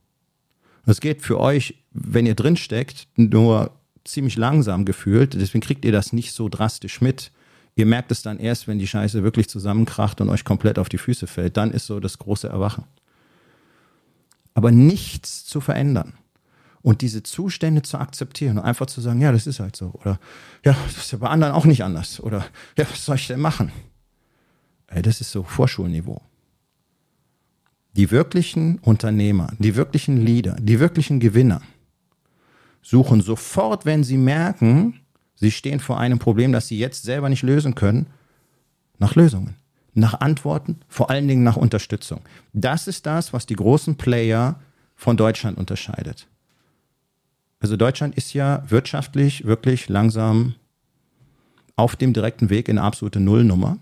[0.86, 3.70] Es geht für euch, wenn ihr drinsteckt, nur
[4.04, 5.34] ziemlich langsam gefühlt.
[5.34, 7.30] Deswegen kriegt ihr das nicht so drastisch mit.
[7.74, 10.98] Ihr merkt es dann erst, wenn die Scheiße wirklich zusammenkracht und euch komplett auf die
[10.98, 11.56] Füße fällt.
[11.56, 12.84] Dann ist so das große Erwachen.
[14.54, 16.14] Aber nichts zu verändern
[16.82, 19.92] und diese Zustände zu akzeptieren und einfach zu sagen, ja, das ist halt so.
[19.94, 20.18] Oder
[20.64, 22.20] ja, das ist ja bei anderen auch nicht anders.
[22.20, 22.44] Oder
[22.76, 23.72] ja, was soll ich denn machen?
[24.88, 26.20] Ey, das ist so Vorschulniveau.
[27.94, 31.60] Die wirklichen Unternehmer, die wirklichen Leader, die wirklichen Gewinner
[32.80, 34.98] suchen sofort, wenn sie merken,
[35.34, 38.06] Sie stehen vor einem Problem, das Sie jetzt selber nicht lösen können,
[38.98, 39.56] nach Lösungen.
[39.94, 42.20] nach Antworten, vor allen Dingen nach Unterstützung.
[42.54, 44.58] Das ist das, was die großen Player
[44.96, 46.28] von Deutschland unterscheidet.
[47.60, 50.54] Also Deutschland ist ja wirtschaftlich wirklich langsam
[51.76, 53.76] auf dem direkten Weg in eine absolute Nullnummer.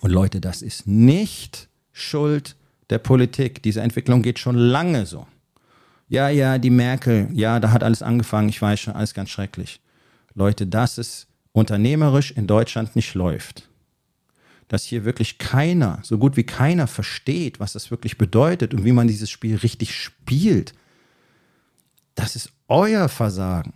[0.00, 2.56] Und Leute, das ist nicht Schuld
[2.90, 3.62] der Politik.
[3.62, 5.26] Diese Entwicklung geht schon lange so.
[6.08, 9.80] Ja, ja, die Merkel, ja, da hat alles angefangen, ich weiß schon, alles ganz schrecklich.
[10.34, 13.68] Leute, dass es unternehmerisch in Deutschland nicht läuft.
[14.68, 18.92] Dass hier wirklich keiner, so gut wie keiner versteht, was das wirklich bedeutet und wie
[18.92, 20.74] man dieses Spiel richtig spielt.
[22.14, 23.72] Das ist euer Versagen.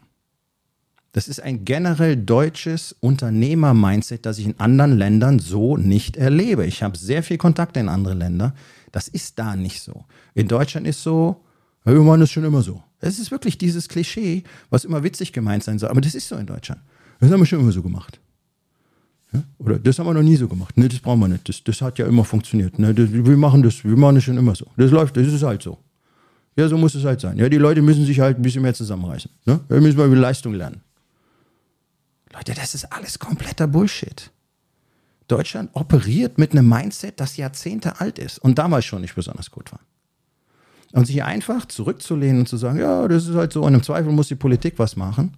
[1.12, 6.66] Das ist ein generell deutsches Unternehmer-Mindset, das ich in anderen Ländern so nicht erlebe.
[6.66, 8.54] Ich habe sehr viel Kontakte in andere Länder.
[8.95, 10.05] Das ist da nicht so.
[10.34, 11.42] In Deutschland ist so,
[11.82, 12.80] wir machen das schon immer so.
[13.01, 15.88] Es ist wirklich dieses Klischee, was immer witzig gemeint sein soll.
[15.88, 16.80] Aber das ist so in Deutschland.
[17.18, 18.20] Das haben wir schon immer so gemacht.
[19.32, 19.42] Ja?
[19.59, 20.76] Oder das haben wir noch nie so gemacht.
[20.76, 21.49] Nee, das brauchen wir nicht.
[21.49, 22.78] Das, das hat ja immer funktioniert.
[22.78, 22.95] Ne?
[22.95, 24.66] Das, wir machen das, wir machen das schon immer so.
[24.76, 25.76] Das läuft, das ist halt so.
[26.55, 27.36] Ja, so muss es halt sein.
[27.36, 29.28] Ja, die Leute müssen sich halt ein bisschen mehr zusammenreißen.
[29.45, 29.59] Ne?
[29.66, 30.82] Wir müssen mal über Leistung lernen.
[32.32, 34.30] Leute, das ist alles kompletter Bullshit.
[35.29, 39.72] Deutschland operiert mit einem Mindset, das Jahrzehnte alt ist und damals schon nicht besonders gut
[39.72, 39.81] war.
[40.93, 44.12] Und sich einfach zurückzulehnen und zu sagen, ja, das ist halt so, und im Zweifel
[44.12, 45.37] muss die Politik was machen.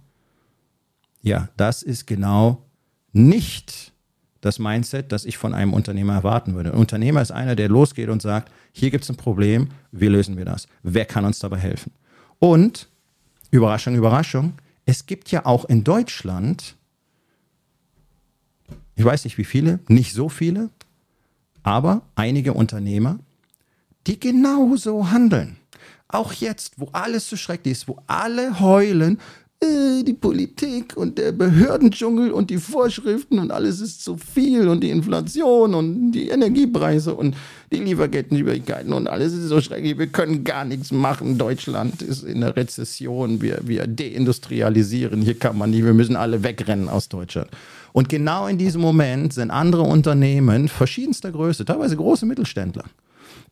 [1.21, 2.63] Ja, das ist genau
[3.11, 3.91] nicht
[4.41, 6.71] das Mindset, das ich von einem Unternehmer erwarten würde.
[6.71, 10.37] Ein Unternehmer ist einer, der losgeht und sagt, hier gibt es ein Problem, wie lösen
[10.37, 10.67] wir das?
[10.83, 11.91] Wer kann uns dabei helfen?
[12.39, 12.87] Und,
[13.49, 14.53] Überraschung, Überraschung,
[14.85, 16.76] es gibt ja auch in Deutschland,
[18.97, 20.69] ich weiß nicht wie viele, nicht so viele,
[21.61, 23.19] aber einige Unternehmer,
[24.07, 25.57] die genauso handeln.
[26.07, 29.19] Auch jetzt, wo alles so schrecklich ist, wo alle heulen,
[29.59, 34.81] äh, die Politik und der Behördendschungel und die Vorschriften und alles ist zu viel und
[34.81, 37.35] die Inflation und die Energiepreise und
[37.71, 39.97] die Lieferkettenschwierigkeiten und alles ist so schrecklich.
[39.97, 41.39] Wir können gar nichts machen.
[41.39, 43.41] Deutschland ist in der Rezession.
[43.41, 45.23] Wir, wir deindustrialisieren.
[45.23, 45.83] Hier kann man nicht.
[45.83, 47.49] Wir müssen alle wegrennen aus Deutschland.
[47.93, 52.83] Und genau in diesem Moment sind andere Unternehmen verschiedenster Größe, teilweise große Mittelständler,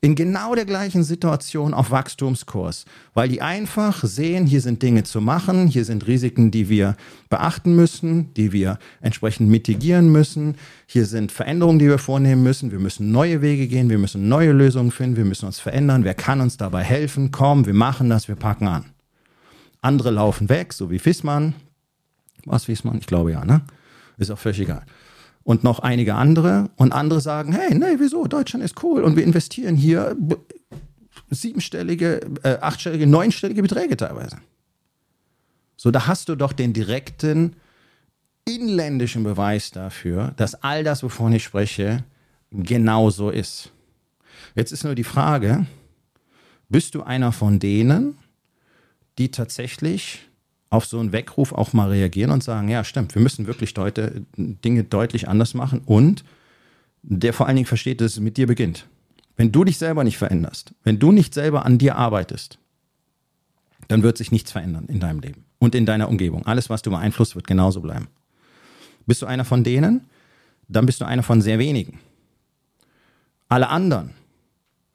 [0.00, 2.84] in genau der gleichen Situation auf Wachstumskurs,
[3.14, 6.96] weil die einfach sehen, hier sind Dinge zu machen, hier sind Risiken, die wir
[7.30, 12.78] beachten müssen, die wir entsprechend mitigieren müssen, hier sind Veränderungen, die wir vornehmen müssen, wir
[12.78, 16.40] müssen neue Wege gehen, wir müssen neue Lösungen finden, wir müssen uns verändern, wer kann
[16.40, 18.84] uns dabei helfen, komm, wir machen das, wir packen an.
[19.80, 21.54] Andere laufen weg, so wie Fissmann.
[22.44, 22.98] Was Fissmann?
[22.98, 23.62] Ich glaube ja, ne?
[24.18, 24.84] Ist auch völlig egal
[25.46, 26.70] und noch einige andere.
[26.74, 28.26] Und andere sagen, hey, nee, wieso?
[28.26, 30.16] Deutschland ist cool und wir investieren hier
[31.30, 34.38] siebenstellige, äh, achtstellige, neunstellige Beträge teilweise.
[35.76, 37.54] So, da hast du doch den direkten
[38.44, 42.02] inländischen Beweis dafür, dass all das, wovon ich spreche,
[42.50, 43.70] genauso ist.
[44.56, 45.66] Jetzt ist nur die Frage,
[46.68, 48.18] bist du einer von denen,
[49.18, 50.25] die tatsächlich
[50.70, 54.22] auf so einen Weckruf auch mal reagieren und sagen, ja, stimmt, wir müssen wirklich Deute,
[54.36, 56.24] Dinge deutlich anders machen und
[57.02, 58.86] der vor allen Dingen versteht, dass es mit dir beginnt.
[59.36, 62.58] Wenn du dich selber nicht veränderst, wenn du nicht selber an dir arbeitest,
[63.88, 66.44] dann wird sich nichts verändern in deinem Leben und in deiner Umgebung.
[66.46, 68.08] Alles, was du beeinflusst, wird genauso bleiben.
[69.06, 70.06] Bist du einer von denen,
[70.68, 72.00] dann bist du einer von sehr wenigen.
[73.48, 74.10] Alle anderen,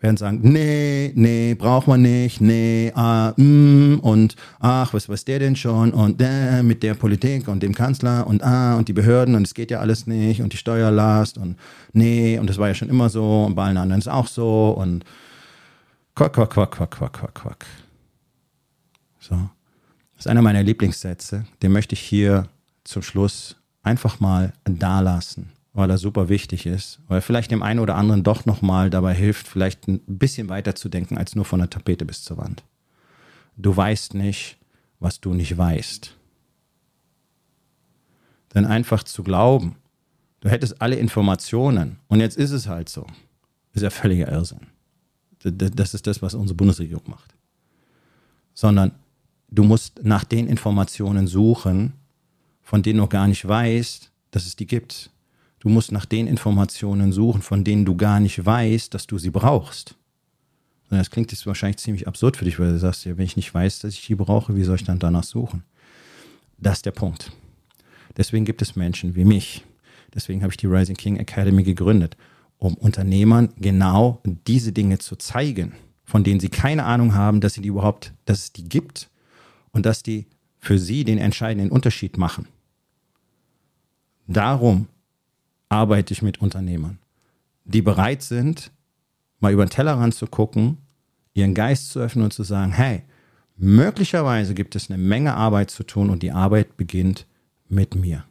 [0.02, 5.40] werden sagen, nee, nee, braucht man nicht, nee, ah, mm, und ach, was weiß der
[5.40, 9.36] denn schon und äh, mit der Politik und dem Kanzler und ah, und die Behörden
[9.36, 11.58] und es geht ja alles nicht und die Steuerlast und
[11.94, 14.72] nee, und das war ja schon immer so und bei allen anderen ist auch so
[14.72, 15.06] und
[16.16, 17.66] quack, quack, quack, quack, quack, quack, quack.
[19.20, 19.36] So.
[20.16, 22.48] Das ist einer meiner Lieblingssätze, den möchte ich hier
[22.84, 27.80] zum Schluss einfach mal da lassen weil er super wichtig ist, weil vielleicht dem einen
[27.80, 31.60] oder anderen doch nochmal dabei hilft, vielleicht ein bisschen weiter zu denken als nur von
[31.60, 32.64] der Tapete bis zur Wand.
[33.56, 34.58] Du weißt nicht,
[35.00, 36.16] was du nicht weißt.
[38.54, 39.78] Denn einfach zu glauben,
[40.42, 43.08] du hättest alle Informationen und jetzt ist es halt so,
[43.74, 44.68] ist ja völliger Irrsinn.
[45.40, 47.34] Das ist das, was unsere Bundesregierung macht.
[48.54, 48.92] Sondern
[49.50, 51.94] du musst nach den Informationen suchen,
[52.62, 55.10] von denen du gar nicht weißt, dass es die gibt
[55.62, 59.30] Du musst nach den Informationen suchen, von denen du gar nicht weißt, dass du sie
[59.30, 59.96] brauchst.
[60.90, 63.54] Das klingt jetzt wahrscheinlich ziemlich absurd für dich, weil du sagst, ja, wenn ich nicht
[63.54, 65.64] weiß, dass ich die brauche, wie soll ich dann danach suchen?
[66.58, 67.32] Das ist der Punkt.
[68.18, 69.64] Deswegen gibt es Menschen wie mich.
[70.14, 72.18] Deswegen habe ich die Rising King Academy gegründet,
[72.58, 77.62] um Unternehmern genau diese Dinge zu zeigen, von denen sie keine Ahnung haben, dass sie
[77.62, 79.10] die überhaupt, dass es die gibt
[79.72, 80.26] und dass die
[80.58, 82.48] für sie den entscheidenden Unterschied machen.
[84.28, 84.88] Darum
[85.72, 87.00] arbeite ich mit Unternehmern.
[87.64, 88.72] die bereit sind,
[89.40, 90.78] mal über den Tellerrand zu gucken,
[91.34, 93.04] ihren Geist zu öffnen und zu sagen, hey,
[93.56, 97.28] möglicherweise gibt es eine Menge Arbeit zu tun und die Arbeit beginnt
[97.70, 98.26] mit mir.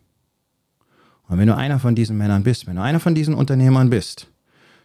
[1.29, 4.30] Und wenn du einer von diesen Männern bist, wenn du einer von diesen Unternehmern bist,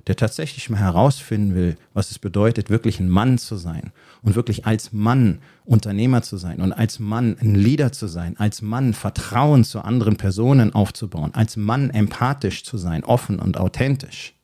[0.08, 3.92] der tatsächlich mal herausfinden will, was es bedeutet, wirklich ein Mann zu sein
[4.22, 8.62] und wirklich als Mann Unternehmer zu sein und als Mann ein Leader zu sein, als
[8.62, 14.36] Mann Vertrauen zu anderen Personen aufzubauen, als Mann empathisch zu sein, offen und authentisch,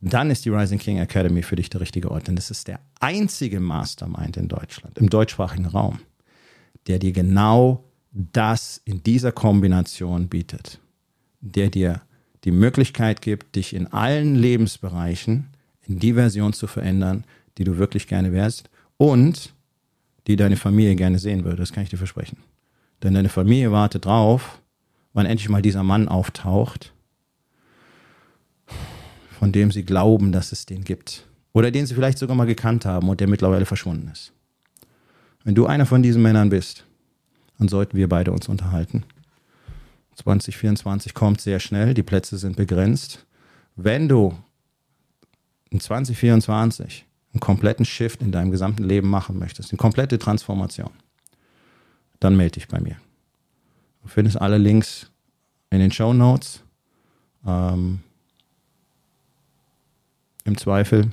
[0.00, 2.26] dann ist die Rising King Academy für dich der richtige Ort.
[2.28, 5.98] Denn das ist der einzige Mastermind in Deutschland, im deutschsprachigen Raum,
[6.86, 10.80] der dir genau das in dieser Kombination bietet,
[11.40, 12.00] der dir
[12.44, 15.48] die Möglichkeit gibt, dich in allen Lebensbereichen
[15.86, 17.24] in die Version zu verändern,
[17.58, 19.52] die du wirklich gerne wärst und
[20.26, 21.56] die deine Familie gerne sehen würde.
[21.56, 22.38] Das kann ich dir versprechen.
[23.02, 24.60] Denn deine Familie wartet drauf,
[25.12, 26.92] wann endlich mal dieser Mann auftaucht,
[29.38, 31.26] von dem sie glauben, dass es den gibt.
[31.52, 34.32] Oder den sie vielleicht sogar mal gekannt haben und der mittlerweile verschwunden ist.
[35.42, 36.84] Wenn du einer von diesen Männern bist,
[37.58, 39.04] dann sollten wir beide uns unterhalten.
[40.16, 43.26] 2024 kommt sehr schnell, die Plätze sind begrenzt.
[43.76, 44.36] Wenn du
[45.70, 50.90] in 2024 einen kompletten Shift in deinem gesamten Leben machen möchtest, eine komplette Transformation,
[52.18, 52.96] dann melde dich bei mir.
[54.02, 55.10] Du findest alle Links
[55.70, 56.62] in den Show Notes.
[57.46, 58.00] Ähm,
[60.44, 61.12] Im Zweifel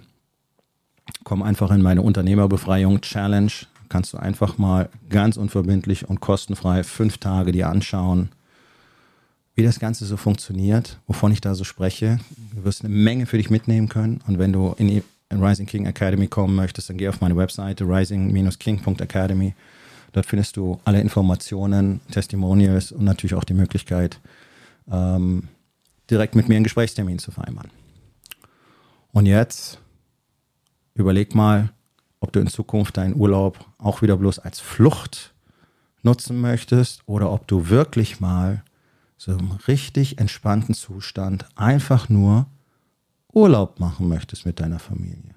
[1.23, 3.51] komm einfach in meine Unternehmerbefreiung Challenge.
[3.89, 8.29] Kannst du einfach mal ganz unverbindlich und kostenfrei fünf Tage dir anschauen
[9.57, 12.19] wie das Ganze so funktioniert, wovon ich da so spreche.
[12.55, 14.21] Du wirst eine Menge für dich mitnehmen können.
[14.27, 15.03] Und wenn du in die
[15.33, 19.55] Rising King Academy kommen möchtest, dann geh auf meine Webseite rising-king.academy.
[20.13, 24.19] Dort findest du alle Informationen, Testimonials und natürlich auch die Möglichkeit,
[24.91, 25.47] ähm,
[26.09, 27.71] direkt mit mir einen Gesprächstermin zu vereinbaren.
[29.11, 29.79] Und jetzt
[30.93, 31.71] überleg mal,
[32.19, 35.33] ob du in Zukunft deinen Urlaub auch wieder bloß als Flucht
[36.03, 38.61] nutzen möchtest oder ob du wirklich mal
[39.17, 42.45] so im richtig entspannten Zustand einfach nur
[43.33, 45.36] Urlaub machen möchtest mit deiner Familie.